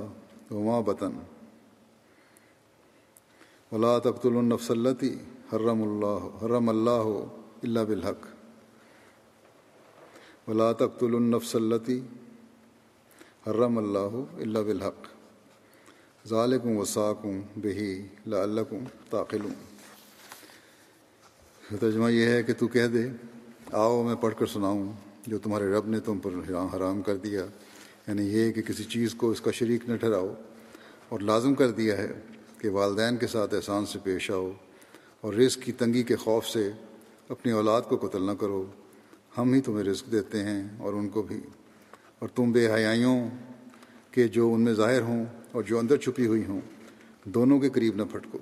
[0.51, 1.19] وما بطن
[3.71, 5.13] ولا تقتل النفس التي
[5.51, 7.07] حرم اللہ حرم اللہ
[7.63, 8.25] الا بالحق
[10.49, 11.99] ولا تقتل النفس التي
[13.47, 15.07] حرم اللہ الا بالحق.
[16.25, 17.91] ذالکم وصاکم بہی
[18.27, 19.53] لعلکم تعقلون
[21.79, 23.07] ترجمہ یہ ہے کہ تو کہہ دے،
[23.81, 24.91] آؤ میں پڑھ کر سناؤں
[25.27, 26.31] جو تمہارے رب نے تم پر
[26.73, 27.45] حرام کر دیا.
[28.07, 30.33] یعنی یہ کہ کسی چیز کو اس کا شریک نہ ٹھہراؤ
[31.09, 32.11] اور لازم کر دیا ہے
[32.57, 34.51] کہ والدین کے ساتھ احسان سے پیش آؤ
[35.21, 36.69] اور رزق کی تنگی کے خوف سے
[37.29, 38.65] اپنی اولاد کو قتل نہ کرو.
[39.37, 41.39] ہم ہی تمہیں رزق دیتے ہیں اور ان کو بھی۔
[42.19, 43.29] اور تم بے حیائیوں
[44.11, 46.61] کے جو ان میں ظاہر ہوں اور جو اندر چھپی ہوئی ہوں،
[47.25, 48.37] دونوں کے قریب نہ پھٹکو۔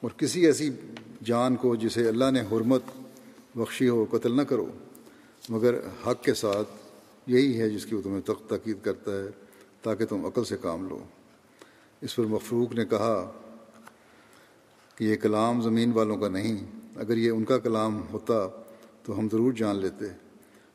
[0.00, 0.70] اور کسی ایسی
[1.24, 2.82] جان کو جسے اللہ نے حرمت
[3.54, 4.66] بخشی ہو، قتل نہ کرو۔
[5.48, 5.74] مگر
[6.06, 6.68] حق کے ساتھ
[7.26, 9.28] یہی ہے جس کی وہ تمہیں تخت تاکید کرتا ہے،
[9.82, 10.98] تاکہ تم عقل سے کام لو۔
[12.00, 13.32] اس پر مفروق نے کہا
[14.96, 16.66] کہ یہ کلام زمین والوں کا نہیں،
[16.96, 18.61] اگر یہ ان کا کلام ہوتا
[19.02, 20.04] تو ہم ضرور جان لیتے۔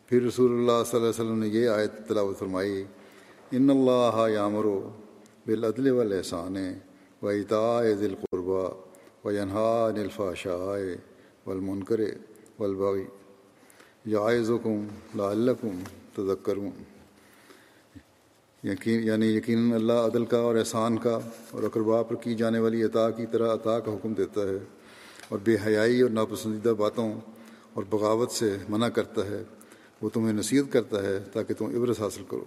[0.06, 2.84] پھر رسول اللہ صلی اللہ علیہ وسلم نے یہ آیت تلاوت فرمائی،
[3.52, 4.90] ان اللہ یامرو
[5.46, 6.56] بالعدل والاحسان
[7.22, 8.70] و اطاع ذی القربہ
[9.26, 10.96] و ینہا نلفا شاہ
[11.46, 12.00] والمنکر
[12.60, 13.06] والبغی
[14.06, 15.80] یعظکم لعلکم
[16.16, 16.84] تذکرون۔
[18.64, 21.20] یقین یعنی یقیناً اللہ عدل کا اور احسان کا
[21.52, 24.58] اور اقربا پر کی جانے والی عطا کی طرح عطا کا حکم دیتا ہے۔
[25.30, 27.14] اور بے حیائی اور ناپسندیدہ باتوں
[27.78, 29.44] اور بغاوت سے منع کرتا ہے،
[30.02, 32.46] وہ تمہیں نصیحت کرتا ہے تاکہ تم عبرت حاصل کرو۔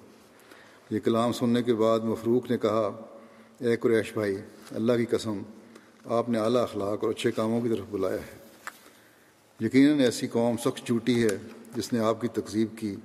[0.90, 3.00] یہ کلام سننے کے بعد مفروق نے کہا،
[3.58, 4.36] اے قریش بھائی،
[4.70, 5.42] اللہ کی قسم،
[6.04, 8.38] آپ نے اعلیٰ اخلاق اور اچھے کاموں کی طرف بلایا ہے۔
[9.60, 11.38] یقیناً ایسی قوم سخت چوٹی ہے
[11.76, 12.96] جس نے آپ کی تقزیب کی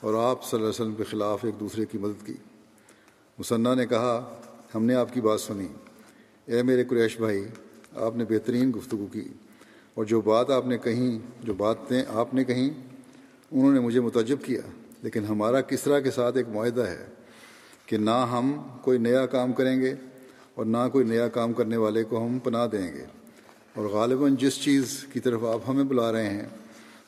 [0.00, 2.34] اور آپ صلی اللہ علیہ وسلم کے خلاف ایک دوسرے کی مدد کی۔
[3.38, 4.40] مصنح نے کہا،
[4.74, 5.66] ہم نے آپ کی بات سنی۔
[6.44, 7.44] اے میرے قریش بھائی،
[7.96, 9.24] آپ نے بہترین گفتگو کی۔
[9.98, 12.70] اور جو بات آپ نے کہیں جو باتیں آپ نے کہیں
[13.50, 14.60] انہوں نے مجھے متجب کیا۔
[15.02, 17.06] لیکن ہمارا کس طرح کے ساتھ ایک معاہدہ ہے
[17.86, 19.94] کہ نہ ہم کوئی نیا کام کریں گے
[20.54, 23.04] اور نہ کوئی نیا کام کرنے والے کو ہم پناہ دیں گے۔
[23.74, 26.44] اور غالباً جس چیز کی طرف آپ ہمیں بلا رہے ہیں،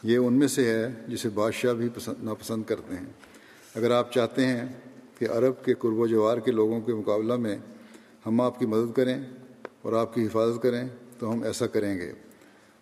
[0.03, 3.07] یہ ان میں سے ہے جسے بادشاہ بھی پسند، ناپسند کرتے ہیں۔
[3.75, 4.65] اگر آپ چاہتے ہیں
[5.19, 7.57] کہ عرب کے قرب و جوار کے لوگوں کے مقابلہ میں
[8.27, 9.25] ہم آپ کی مدد کریں
[9.83, 10.89] اور آپ کی حفاظت کریں،
[11.19, 12.13] تو ہم ایسا کریں گے۔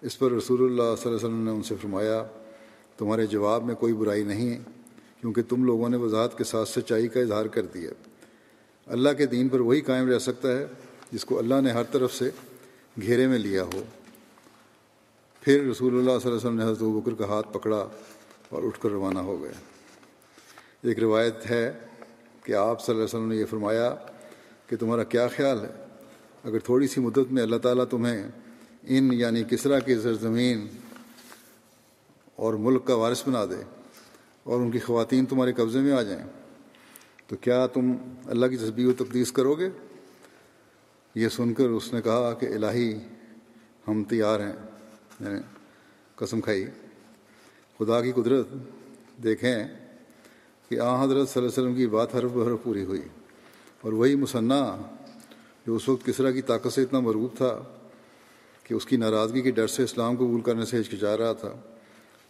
[0.02, 2.24] اس پر رسول اللہ صلی اللہ علیہ وسلم نے ان سے فرمایا،
[2.98, 4.58] تمہارے جواب میں کوئی برائی نہیں ہے
[5.20, 7.90] کیونکہ تم لوگوں نے وضاحت کے ساتھ سچائی کا اظہار کر دیا۔
[8.86, 10.66] اللہ کے دین پر وہی قائم رہ سکتا ہے
[11.12, 12.30] جس کو اللہ نے ہر طرف سے
[13.00, 13.82] گھیرے میں لیا ہو۔
[15.40, 17.88] پھر رسول اللہ صلی اللہ علیہ وسلم نے حضرت بکر کا ہاتھ پکڑا
[18.48, 19.52] اور اٹھ کر روانہ ہو گئے۔
[20.82, 21.78] ایک روایت ہے
[22.44, 23.94] کہ آپ صلی اللہ علیہ وسلم نے یہ فرمایا
[24.66, 25.84] کہ تمہارا کیا خیال ہے؟
[26.44, 28.28] اگر تھوڑی سی مدت میں اللہ تعالیٰ تمہیں
[28.88, 30.66] ان یعنی کسرا کی سرزمین
[32.36, 33.62] اور ملک کا وارث بنا دے
[34.42, 36.26] اور ان کی خواتین تمہارے قبضے میں آ جائیں۔
[37.26, 37.92] تو کیا تم
[38.26, 39.68] اللہ کی تصبیح و تقدیس کرو گے؟
[41.14, 42.98] یہ سن کر اس نے کہا کہ الہی،
[43.88, 44.52] ہم تیار ہیں۔
[45.20, 45.40] یعنی
[46.14, 46.64] قسم کھائی۔
[47.78, 48.46] خدا کی قدرت،
[49.22, 49.64] دیکھیں
[50.68, 53.02] کہ آ حضرت صلی اللہ علیہ وسلم کی بات حرف بحرف پوری ہوئی۔
[53.80, 54.76] اور وہی مصنع
[55.66, 57.77] جو اس وقت کسرا کی طاقت سے اتنا مرغوب تھا۔
[58.68, 61.54] کہ اس کی ناراضگی کے ڈر سے اسلام قبول کرنے سے ہچکچا رہا تھا۔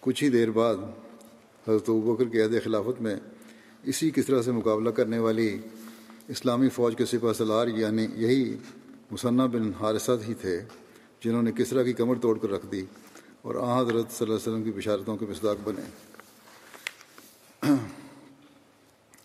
[0.01, 0.75] کچھ ہی دیر بعد
[1.69, 3.17] حضرت بکر کے عہد خلافت میں
[3.83, 5.59] اسی کسرا سے مقابلہ کرنے والی
[6.29, 8.57] اسلامی فوج کے سپہ سلار یعنی یہی
[9.11, 10.61] مصنع بن حارثت ہی تھے،
[11.25, 12.85] جنہوں نے کسرا کی کمر توڑ کر رکھ دی
[13.43, 15.83] اور آ حضرت صلی اللہ علیہ وسلم کی بشارتوں کے مصداق بنے۔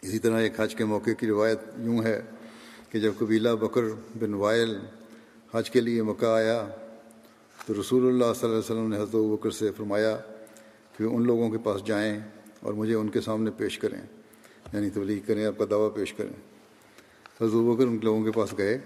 [0.02, 2.22] اسی طرح ایک حج کے موقع کی روایت یوں ہے
[2.90, 3.84] کہ جب قبیلہ بکر
[4.20, 4.78] بن وائل
[5.54, 6.66] حج کے لیے مکہ آیا
[7.66, 10.18] تو رسول اللہ صلی اللہ علیہ وسلم نے حضرت بکر سے فرمایا
[10.98, 12.20] کہ ان لوگوں کے پاس جائیں
[12.60, 14.02] اور مجھے ان کے سامنے پیش کریں
[14.74, 16.34] یعنی تبلیغ کریں، آپ کا دعویٰ پیش کریں۔
[17.42, 18.80] حضرت بکر ان لوگوں کے پاس گئے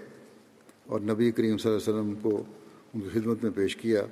[0.86, 2.42] اور نبی کریم صلی اللہ علیہ وسلم کو
[2.94, 4.02] ان کی خدمت میں پیش کیا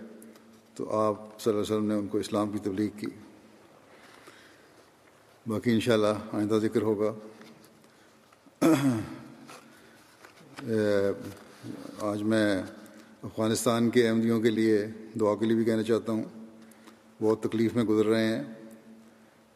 [0.75, 3.07] تو آپ صلی اللہ علیہ وسلم نے ان کو اسلام کی تبلیغ کی۔
[5.47, 7.15] باقی انشاءاللہ آئندہ ذکر ہوگا۔
[12.01, 12.63] آج میں
[13.27, 14.87] افغانستان کے احمدیوں کے لیے
[15.21, 16.25] دعا کے لیے بھی کہنا چاہتا ہوں۔
[17.23, 18.45] بہت تکلیف میں گزر رہے ہیں۔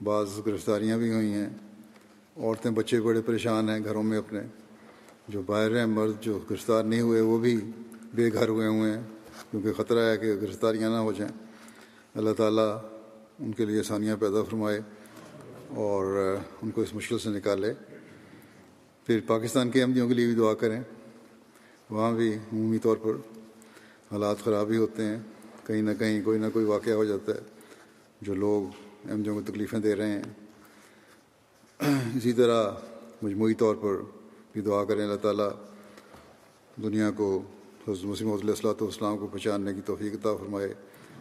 [0.05, 1.47] بعض گرفتاریاں بھی ہوئی ہیں۔
[2.37, 4.41] عورتیں بچے بڑے پریشان ہیں گھروں میں اپنے۔
[5.29, 7.61] جو باہر ہیں، مرد جو گرفتار نہیں ہوئے، وہ بھی
[8.15, 9.01] بے گھر ہوئے ہوئے ہیں۔
[9.51, 11.47] کیونکہ خطرہ ہے کہ گرفتاریاں نہ ہو جائیں۔
[12.15, 12.79] اللہ تعالیٰ
[13.39, 14.81] ان کے لیے آسانیاں پیدا فرمائے
[15.69, 17.73] اور ان کو اس مشکل سے نکالے۔
[19.07, 20.81] پھر پاکستان کے احمدیوں کے لیے بھی دعا کریں۔
[21.91, 23.13] وہاں بھی عمومی طور پر
[24.11, 25.19] حالات خراب ہی ہوتے ہیں،
[25.67, 27.41] کہیں نہ کہیں کوئی نہ کوئی واقعہ ہو جاتا ہے
[28.21, 30.23] جو لوگ ایم احمدیوں کو تکلیفیں دے رہے ہیں۔
[32.17, 32.71] اسی طرح
[33.23, 34.01] مجموعی طور پر
[34.53, 35.49] بھی دعا کریں اللہ تعالیٰ
[36.83, 37.31] دنیا کو،
[37.87, 40.73] حضرت مسیم علیہ السلاۃ والسلام کو پہچاننے کی توفیق عطا فرمائے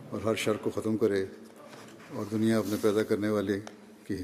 [0.10, 1.26] اور ہر شر کو ختم کرے
[2.14, 3.60] اور دنیا اپنے پیدا کرنے والے
[4.08, 4.16] کی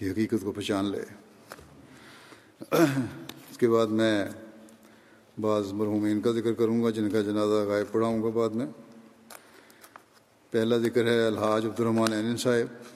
[0.00, 1.02] حقیقت کو پہچان لے۔
[2.70, 4.24] اس کے بعد میں
[5.40, 8.66] بعض مرحومین کا ذکر کروں گا، جن کا جنازہ غائب پڑھاؤں گا بعد میں۔
[10.50, 12.94] پہلا ذکر ہے الحاج عبد الرحمٰن عین صاحب۔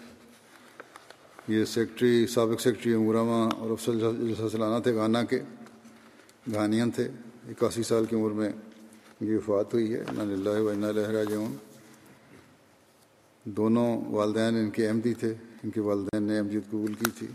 [1.50, 5.40] یہ سیکٹری، سابق سیکٹری امورامہ اور افسر سلانہ تھے گانا کے۔
[6.54, 7.08] گھانیاں تھے۔
[7.48, 8.50] اکاسی سال کی عمر میں
[9.20, 10.72] یہ وفات ہوئی ہے۔ اللہ و
[11.12, 11.56] راجعون۔
[13.44, 15.34] دونوں والدین ان کے احمدی تھے۔
[15.64, 17.26] ان کے والدین نے احمدیت جی قبول کی تھی۔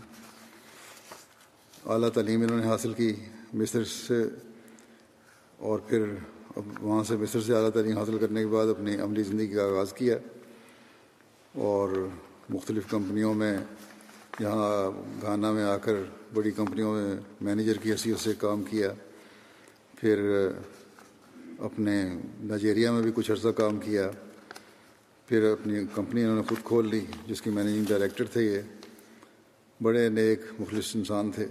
[1.86, 3.14] اعلیٰ تعلیم انہوں نے حاصل کی۔
[3.54, 4.28] مصر سے
[5.64, 6.04] اور پھر
[6.56, 9.64] اب وہاں سے مصر سے اعلیٰ تعلیم حاصل کرنے کے بعد اپنی عملی زندگی کا
[9.64, 10.16] آغاز کیا
[11.54, 12.08] اور
[12.50, 13.58] مختلف کمپنیوں میں
[14.40, 14.90] یہاں
[15.22, 15.92] گانا میں آ کر
[16.34, 18.92] بڑی کمپنیوں میں مینیجر کی حیثیت سے کام کیا،
[20.00, 20.48] پھر
[21.58, 24.10] اپنے نائجیریا میں بھی کچھ عرصہ کام کیا،
[25.26, 28.58] پھر اپنی کمپنی انہوں نے خود کھول لی جس کی مینیجنگ ڈائریکٹر تھے یہ۔
[29.82, 31.46] بڑے نیک، مخلص انسان تھے۔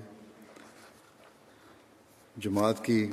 [2.38, 3.12] جماعت کی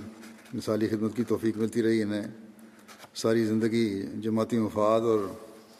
[0.54, 2.26] مثالی خدمت کی توفیق ملتی رہی، انہیں
[3.14, 5.18] ساری زندگی جماعتی مفاد اور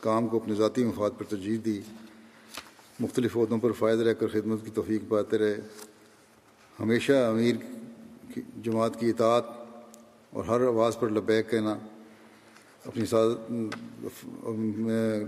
[0.00, 1.80] کام کو اپنے ذاتی مفاد پر ترجیح دی۔
[3.00, 5.56] مختلف عہدوں پر فائد رہ کر خدمت کی توفیق پاتے رہے۔
[6.80, 7.56] ہمیشہ امیر
[8.34, 9.44] کی جماعت کی اطاعت
[10.30, 11.78] اور ہر آواز پر لبیک کہنا،
[12.84, 13.52] اپنی سعادت،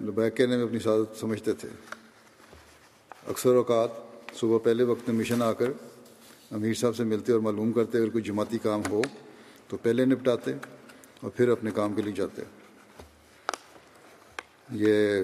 [0.04, 1.68] لبیک کہنے میں اپنی سعادت سمجھتے تھے۔
[3.26, 3.88] اکثر اوقات
[4.34, 5.72] صبح پہلے وقت میں مشن آ کر
[6.50, 9.02] امیر صاحب سے ملتے اور معلوم کرتے اگر کوئی جماعتی کام ہو۔
[9.72, 10.52] تو پہلے نپٹاتے
[11.20, 12.42] اور پھر اپنے کام کے لیے جاتے۔
[14.72, 15.22] یہ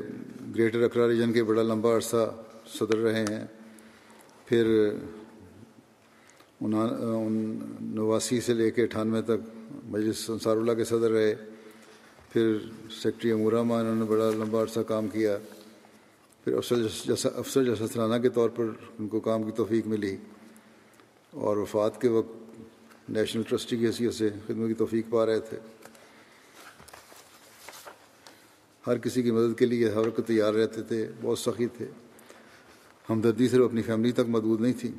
[0.55, 2.35] گریٹر اکرا ریجن کے بڑا لمبا عرصہ
[2.67, 3.47] صدر رہے ہیں،
[4.47, 4.91] پھر
[7.81, 11.35] نواسی سے لے کے اٹھانوے تک مجلس انصار اللہ کے صدر رہے۔
[12.33, 12.59] پھر
[13.03, 15.39] سیکٹری امورامہ، انہوں نے بڑا لمبا عرصہ کام کیا۔
[16.45, 16.77] پھر افسر
[17.07, 18.65] جیسا افسر جیسا سرانہ کے طور پر
[18.99, 20.17] ان کو کام کی توفیق ملی۔
[21.31, 22.48] اور وفات کے وقت
[23.09, 25.59] نیشنل ٹرسٹی کی حیثیت سے خدمت کی توفیق پا رہے تھے۔
[28.87, 31.87] ہر کسی کی مدد کے لیے ہر وقت تیار رہتے تھے، بہت سخی تھے۔
[33.11, 34.93] ہمدردی صرف اپنی فیملی تک محدود نہیں تھی،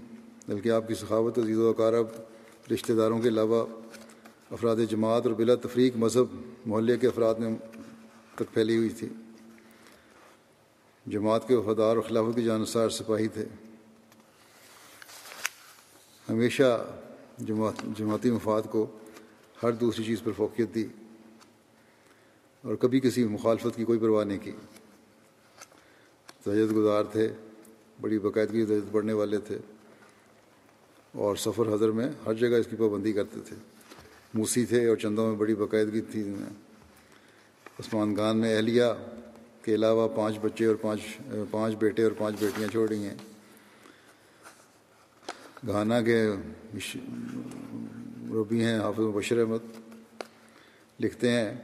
[0.47, 2.07] بلکہ آپ کی سخاوت، عزیز و اقارب
[2.74, 3.66] رشتہ داروں کے علاوہ
[4.51, 6.26] افراد جماعت اور بلا تفریق مذہب،
[6.66, 7.55] محلے کے افراد میں
[8.36, 9.10] تک پھیلی ہوئی تھی۔
[11.07, 13.45] جماعت کے وفادار اور خلافت کی جانصار سپاہی تھے۔
[16.30, 16.88] ہمیشہ
[17.40, 18.86] جماعت جماعتی مفاد کو
[19.64, 20.88] ہر دوسری چیز پر فوقیت دی
[22.62, 24.52] اور کبھی کسی مخالفت کی کوئی پرواہ نہیں کی۔
[26.44, 27.34] تجد گزار تھے،
[28.02, 29.58] بڑی باقاعدگی تجد پڑھنے والے تھے
[31.14, 33.56] اور سفر حضر میں ہر جگہ اس کی پابندی کرتے تھے۔
[34.34, 36.34] موسی تھے اور چندوں میں بڑی باقاعدگی تھی۔
[37.80, 38.84] عثمان خان میں اہلیہ
[39.62, 41.02] کے علاوہ پانچ بچے اور پانچ
[41.52, 43.16] پانچ بیٹے اور پانچ بیٹیاں چھوڑی ہیں۔
[45.68, 46.30] گھانا کے
[48.30, 49.91] روبی ہیں، حافظ بشر احمد۔
[50.99, 51.55] لکھتے ہیں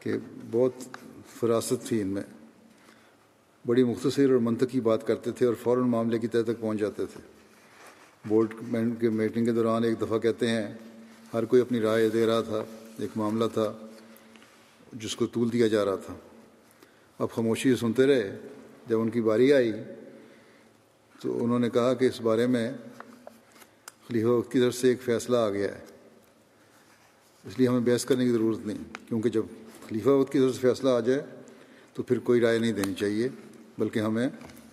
[0.00, 0.12] کہ
[0.50, 0.72] بہت
[1.40, 2.22] فراست تھی ان میں۔
[3.66, 7.06] بڑی مختصر اور منطقی بات کرتے تھے اور فوراً معاملے کی تہ تک پہنچ جاتے
[7.06, 7.20] تھے۔
[8.28, 8.54] بورڈ
[9.00, 10.74] کے میٹنگ کے دوران ایک دفعہ کہتے ہیں،
[11.34, 12.64] ہر کوئی اپنی رائے دے رہا تھا،
[12.98, 13.72] ایک معاملہ تھا
[14.92, 16.14] جس کو طول دیا جا رہا تھا۔
[17.18, 18.38] اب خاموشی سنتے رہے،
[18.88, 19.72] جب ان کی باری آئی
[21.20, 22.72] تو انہوں نے کہا کہ اس بارے میں
[24.08, 25.84] خلیفہ وقت کی طرف سے ایک فیصلہ آ گیا ہے۔
[27.44, 29.42] اس لیے ہمیں بحث کرنے کی ضرورت نہیں، کیونکہ جب
[29.88, 31.22] خلیفہ وقت کی طرف سے فیصلہ آ جائے
[31.94, 33.28] تو پھر کوئی رائے نہیں دینی چاہیے،
[33.78, 34.28] بلکہ ہمیں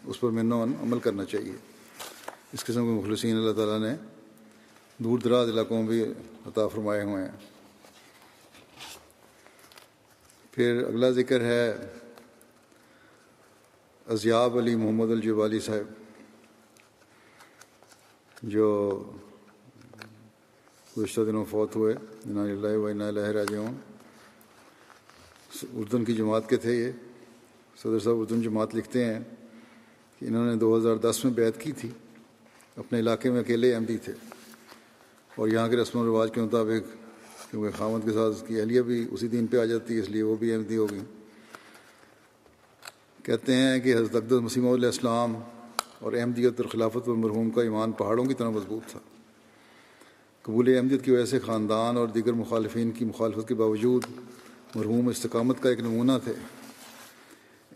[0.05, 1.51] اس پر من عمل کرنا چاہیے۔
[2.53, 3.95] اس قسم کے مخلصین اللہ تعالیٰ نے
[4.97, 6.13] دور دراز علاقوں میں بھی
[6.45, 7.31] عطا فرمائے ہوئے ہیں۔
[10.51, 11.73] پھر اگلا ذکر ہے
[14.07, 16.06] ازیاب علی محمد الجوالی صاحب۔
[18.43, 19.03] جو
[20.97, 21.93] گزشتہ دنوں فوت ہوئے
[22.25, 23.73] اللہ و اللہ راجعون۔
[25.73, 26.91] اردن کی جماعت کے تھے یہ۔
[27.83, 29.19] صدر صاحب اردن جماعت لکھتے ہیں
[30.19, 31.89] کہ انہوں نے دو ہزار دس میں بیعت کی تھی۔
[32.75, 34.13] اپنے علاقے میں اکیلے ایم ڈی تھے۔
[35.35, 36.97] اور یہاں کے رسم و رواج کے مطابق،
[37.51, 40.09] کیونکہ خامد کے ساتھ اس کی اہلیہ بھی اسی دن پہ آ جاتی ہے، اس
[40.09, 40.99] لیے وہ بھی ایم ڈی ہوگی
[43.23, 45.35] کہتے ہیں کہ حضرت اقدس مسیم علیہ السلام
[45.99, 48.99] اور احمدیت اور خلافت و مرحوم کا ایمان پہاڑوں کی طرح مضبوط تھا۔
[50.41, 54.03] قبول احمدیت کی وجہ سے خاندان اور دیگر مخالفین کی مخالفت کے باوجود
[54.75, 56.33] مرحوم استقامت کا ایک نمونہ تھے۔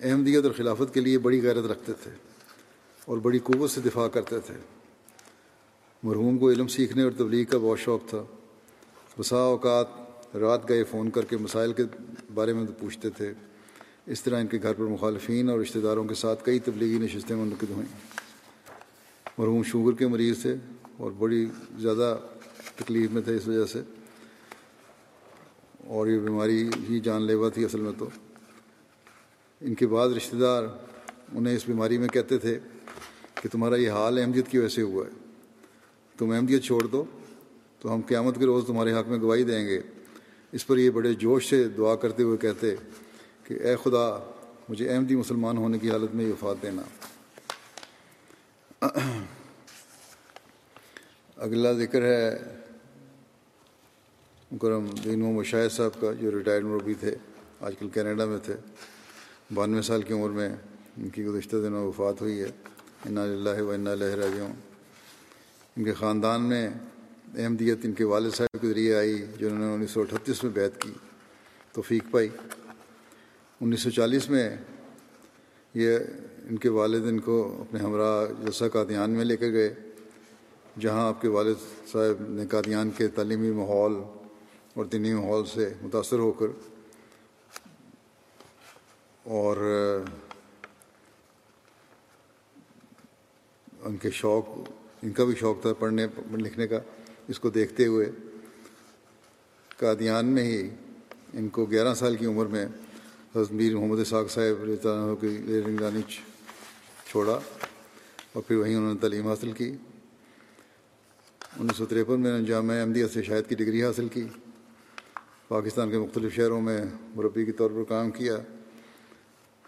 [0.01, 2.11] احمدیت اور خلافت کے لیے بڑی غیرت رکھتے تھے
[3.05, 4.53] اور بڑی قوت سے دفاع کرتے تھے۔
[6.03, 8.23] مرحوم کو علم سیکھنے اور تبلیغ کا بہت شوق تھا۔
[9.17, 9.87] بسا اوقات
[10.35, 11.83] رات گئے فون کر کے مسائل کے
[12.33, 13.33] بارے میں پوچھتے تھے۔
[14.05, 17.35] اس طرح ان کے گھر پر مخالفین اور رشتہ داروں کے ساتھ کئی تبلیغی نشستیں
[17.35, 18.09] منعقد ہوئیں۔
[19.37, 20.55] مرحوم شوگر کے مریض تھے
[20.97, 21.45] اور بڑی
[21.79, 22.17] زیادہ
[22.75, 23.81] تکلیف میں تھے اس وجہ سے۔
[25.85, 28.09] اور یہ بیماری ہی جان لیوا تھی اصل میں تو۔
[29.61, 30.63] ان کے بعد رشتہ دار
[31.33, 32.59] انہیں اس بیماری میں کہتے تھے
[33.35, 35.11] کہ تمہارا یہ حال احمدیت کی وجہ سے ہوا ہے۔
[36.17, 37.03] تم احمدیت چھوڑ دو،
[37.79, 39.81] تو ہم قیامت کے روز تمہارے حق میں گواہی دیں گے۔
[40.51, 42.75] اس پر یہ بڑے جوش سے دعا کرتے ہوئے کہتے
[43.51, 44.31] کہ اے خدا،
[44.69, 46.81] مجھے احمدی مسلمان ہونے کی حالت میں یہ وفات دینا۔
[51.35, 52.37] اگلا ذکر ہے
[54.51, 57.15] مکرم دین محمد شاہد صاحب کا، جو ریٹائرڈ مربی تھے،
[57.61, 58.55] آج کل کینیڈا میں تھے۔
[59.53, 60.49] بانوے سال کی عمر میں
[60.97, 62.49] ان کی گزشتہ دنوں وفات ہوئی ہے۔
[63.05, 64.51] انا اللہ و انا اللہ راجعون۔
[65.77, 66.69] ان کے خاندان میں
[67.37, 70.81] احمدیت ان کے والد صاحب کے ذریعے آئی، جنہوں نے انیس سو اٹھتیس میں بیت
[70.81, 70.91] کی،
[71.71, 72.29] توفیق پائی۔
[73.61, 74.49] انیس سو چالیس میں
[75.73, 75.97] یہ
[76.49, 79.73] ان کے والد ان کو اپنے ہمراہ جلسہ قادیان میں لے کر گئے،
[80.79, 81.59] جہاں آپ کے والد
[81.91, 84.01] صاحب نے قادیان کے تعلیمی ماحول
[84.75, 86.47] اور دینی ماحول سے متاثر ہو کر
[89.25, 89.57] اور
[93.83, 94.49] ان کے شوق،
[95.03, 96.07] ان کا بھی شوق تھا پڑھنے،
[96.37, 96.79] لکھنے کا،
[97.29, 98.09] اس کو دیکھتے ہوئے
[99.77, 100.69] قادیان میں ہی
[101.33, 102.65] ان کو گیارہ سال کی عمر میں
[103.35, 106.01] حضرت میر محمد اساق صاحب عنہ کی رنگانی
[107.05, 107.39] چھوڑا
[108.33, 109.69] اور پھر وہیں انہوں نے تعلیم حاصل کی۔
[111.59, 114.23] انیس سو تریپن میں جامعہ احمدیہ سے شاید کی ڈگری حاصل کی۔
[115.47, 116.77] پاکستان کے مختلف شہروں میں
[117.15, 118.37] مربی کے طور پر کام کیا۔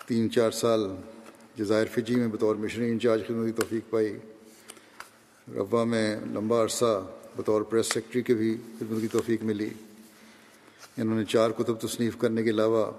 [0.07, 0.87] تین چار سال
[1.57, 4.17] جزائر فجی میں بطور مشنری انچارج خدمت کی توفیق پائی۔
[5.47, 7.07] ربا میں لمبا عرصہ
[7.37, 9.69] بطور پریس سیکٹری کے بھی خدمت کی توفیق ملی۔
[10.97, 12.91] انہوں نے چار کتب تصنیف کرنے کے علاوہ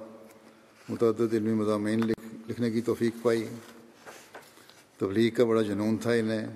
[0.88, 2.00] متعدد علمی مضامین
[2.48, 3.48] لکھنے کی توفیق پائی۔
[4.98, 6.46] تبلیغ کا بڑا جنون تھا انہیں۔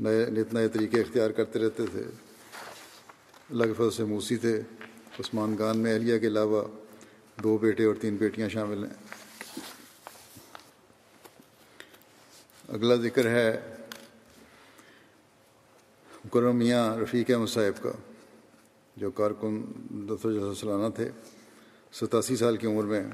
[0.00, 2.02] نئے نت نئے طریقے اختیار کرتے رہتے تھے۔
[3.50, 4.62] اللہ کے فضل سے موسی تھے۔
[5.18, 6.64] عثمان گان میں اہلیہ کے علاوہ
[7.42, 8.92] دو بیٹے اور تین بیٹیاں شامل ہیں۔
[12.68, 13.74] اگلا ذکر ہے
[16.24, 17.92] مکرم میاں رفیق احمد صاحب کا،
[18.96, 21.10] جو کارکن دفتر سلانہ تھے۔
[21.92, 23.04] ستاسی سال کی عمر میں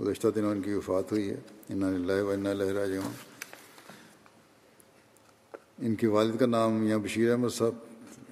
[0.00, 1.36] گزشتہ دنوں ان کی وفات ہوئی ہے۔
[1.68, 3.12] اللہ و اللہ راجعون۔
[5.78, 7.74] ان کے والد کا نام میاں بشیر احمد صاحب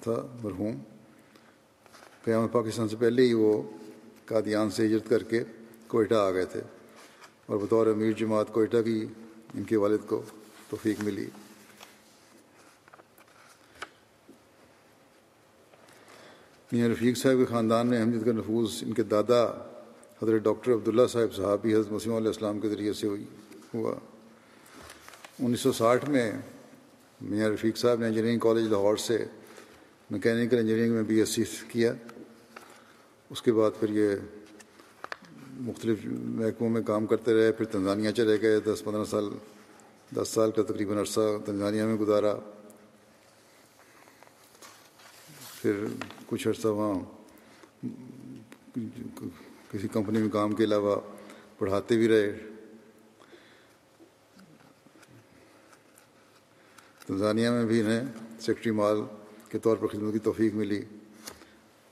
[0.03, 0.75] تھا، مرحوم۔
[2.23, 3.63] قیام پاکستان سے پہلے ہی وہ
[4.25, 5.43] قادیان سے ہجرت کر کے
[5.87, 6.61] کوئٹہ آ گئے تھے
[7.45, 9.05] اور بطور امیر جماعت کوئٹہ کی
[9.53, 10.21] ان کے والد کو
[10.69, 11.25] توفیق ملی۔
[16.71, 19.75] میاں رفیق صاحب کے خاندان میں احمد کا نفوذ ان کے دادا
[20.23, 23.25] حضرت ڈاکٹر عبداللہ صاحب صحابی حضرت مسیم علیہ السلام کے ذریعے سے ہوئی
[23.73, 23.95] ہوا۔
[25.39, 26.31] انیس سو ساٹھ میں
[27.21, 29.25] میاں رفیق صاحب نے انجینئرنگ کالج لاہور سے
[30.09, 31.93] میکینیکل انجینئرنگ میں بی ایس سی کیا۔
[33.29, 34.09] اس کے بعد پھر یہ
[35.51, 39.29] مختلف محکموں میں کام کرتے رہے۔ پھر تنزانیہ چلے گئے۔ دس پندرہ سال،
[40.15, 42.35] دس سال کا تقریباً عرصہ تنزانیہ میں گزارا۔
[45.61, 45.85] پھر
[46.25, 46.99] کچھ عرصہ وہاں
[49.71, 50.95] کسی کمپنی میں کام کے علاوہ
[51.57, 52.39] پڑھاتے بھی رہے۔
[57.07, 58.03] تنزانیہ میں بھی انہیں
[58.39, 58.97] سیکٹری مال
[59.49, 60.81] کے طور پر خدمت کی توفیق ملی۔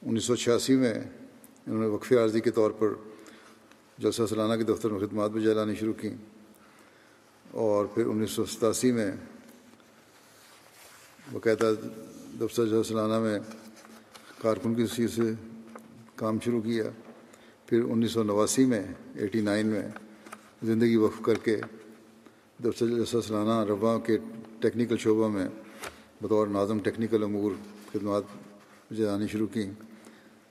[0.02, 2.88] انیس سو چھیاسی میں انہوں نے وقفے عارضی کے طور پر
[3.98, 6.16] جلسہ سالانہ کے دفتر میں خدمات بھی جلانی شروع کیں۔
[7.52, 9.12] اور پھر انیس سو ستاسی میں
[11.32, 11.74] باقاعدہ
[12.40, 13.40] دفتر جلسہ سالانہ میں
[14.42, 15.34] کارکن کی حیثیت سے
[16.16, 16.84] کام شروع کیا۔
[17.68, 18.84] پھر انیس سو نواسی میں،
[19.16, 19.88] ایٹی نائن میں
[20.64, 21.58] زندگی وقف کر کے
[22.64, 24.18] دفتر سالانہ ربا کے
[24.62, 25.48] ٹیکنیکل شعبہ میں
[26.22, 27.52] بطور ناظم ٹیکنیکل امور
[27.94, 28.24] خدمات
[28.98, 29.72] جانی شروع کیں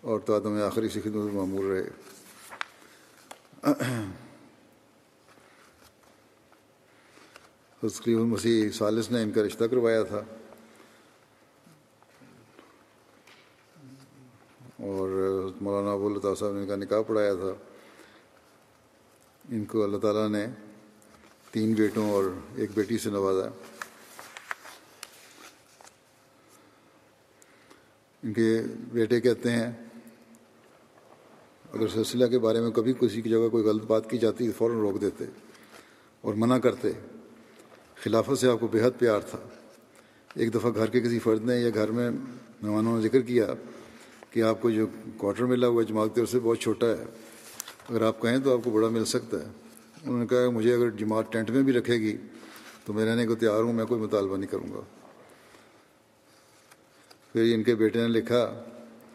[0.01, 1.89] اور تعدم آخری سے خدمت معمور رہے۔
[7.83, 10.23] حضرت مسیح سالس نے ان کا رشتہ کروایا تھا
[14.77, 15.09] اور
[15.61, 17.55] مولانا ابو اللہ صاحب نے ان کا نکاح پڑھایا تھا۔
[19.49, 20.47] ان کو اللہ تعالیٰ نے
[21.51, 22.25] تین بیٹوں اور
[22.57, 23.49] ایک بیٹی سے نوازا۔
[28.23, 28.63] ان کے
[28.93, 29.73] بیٹے کہتے ہیں،
[31.73, 34.53] اگر سلسلہ کے بارے میں کبھی کسی کی جگہ کوئی غلط بات کی جاتی تو
[34.57, 35.25] فوراً روک دیتے
[36.21, 36.89] اور منع کرتے۔
[37.97, 39.39] خلافت سے آپ کو بےحد پیار تھا۔
[40.35, 42.11] ایک دفعہ گھر کے کسی فرد نے یا گھر میں
[42.63, 43.47] مہمانوں نے ذکر کیا
[44.37, 47.05] کہ آپ کو جو کوارٹر ملا ہوا جماعت کی طرف سے بہت چھوٹا ہے۔
[47.89, 49.49] اگر آپ کہیں تو آپ کو بڑا مل سکتا ہے۔
[50.05, 52.17] انہوں نے کہا کہ مجھے اگر جماعت ٹینٹ میں بھی رکھے گی
[52.85, 54.81] تو میں رہنے کو تیار ہوں، میں کوئی مطالبہ نہیں کروں گا۔
[57.33, 58.65] پھر ان کے بیٹے نے لکھا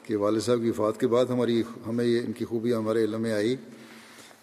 [0.04, 3.22] کہ والد صاحب کی وفات کے بعد ہماری ہمیں یہ ان کی خوبی ہمارے علم
[3.22, 3.56] میں آئی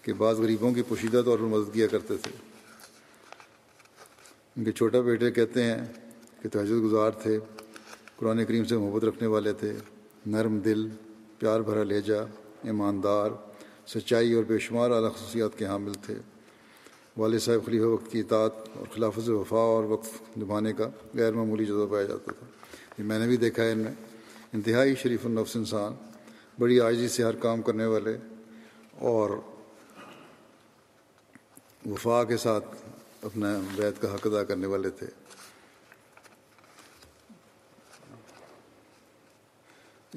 [0.01, 2.31] کہ بعض غریبوں کی پوشیدہ طور پر مدد کیا کرتے تھے۔
[4.57, 5.85] ان کے چھوٹا بیٹے کہتے ہیں
[6.41, 7.39] کہ تہجد گزار تھے،
[8.15, 9.73] قرآن کریم سے محبت رکھنے والے تھے۔
[10.25, 10.87] نرم دل،
[11.39, 12.25] پیار بھرا لہجہ،
[12.63, 13.29] ایماندار،
[13.87, 16.15] سچائی اور بے شمار اعلیٰ خصوصیات کے حامل تھے۔
[17.17, 21.65] والد صاحب خلیفہ وقت کی اطاعت اور خلافت وفا اور وقت نبھانے کا غیر معمولی
[21.65, 22.45] جذبہ پایا جاتا تھا۔
[22.97, 23.91] یہ میں نے بھی دیکھا ہے ان میں۔
[24.53, 25.93] انتہائی شریف النفس انسان،
[26.59, 28.17] بڑی عاجزی سے ہر کام کرنے والے
[28.99, 29.29] اور
[31.85, 32.65] وفا کے ساتھ
[33.21, 35.07] اپنا بیت کا حق ادا کرنے والے تھے۔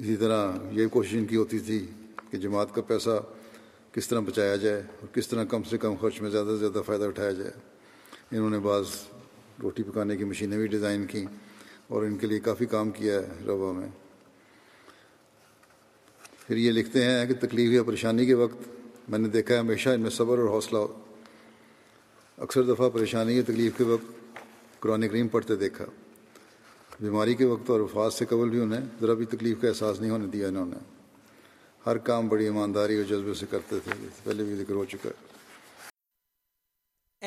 [0.03, 1.87] اسی طرح یہ کوشش ان کی ہوتی تھی
[2.31, 3.09] کہ جماعت کا پیسہ
[3.91, 6.81] کس طرح بچایا جائے اور کس طرح کم سے کم خرچ میں زیادہ سے زیادہ
[6.85, 7.51] فائدہ اٹھایا جائے۔
[8.31, 8.83] انہوں نے بعض
[9.63, 11.25] روٹی پکانے کی مشینیں بھی ڈیزائن کی
[11.87, 13.87] اور ان کے لیے کافی کام کیا ہے روا میں۔
[16.47, 18.67] پھر یہ لکھتے ہیں کہ تکلیف یا پریشانی کے وقت
[19.09, 20.77] میں نے دیکھا ہے ہمیشہ ان میں صبر اور حوصلہ
[22.37, 24.39] اکثر دفعہ پریشانی یا تکلیف کے وقت
[24.79, 25.85] قرآن کریم پڑھتے دیکھا۔
[26.99, 30.11] بیماری کے وقت اور وفات سے قبل بھی انہیں ذرا بھی تکلیف کا احساس نہیں
[30.11, 30.75] ہونے دیا انہوں نے۔
[31.85, 35.33] ہر کام بڑی ایمانداری اور جذبے سے کرتے تھے۔ پہلے بھی ذکر ہو چکا ہے۔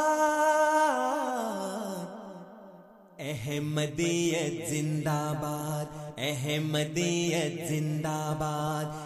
[3.19, 9.06] احمدیت زندہ باد۔ احمدیت زندہ باد۔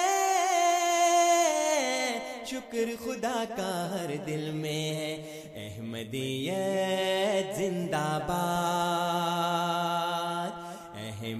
[2.51, 10.10] شکر خدا کا ہر دل میں ہے احمدیت زندہ باد۔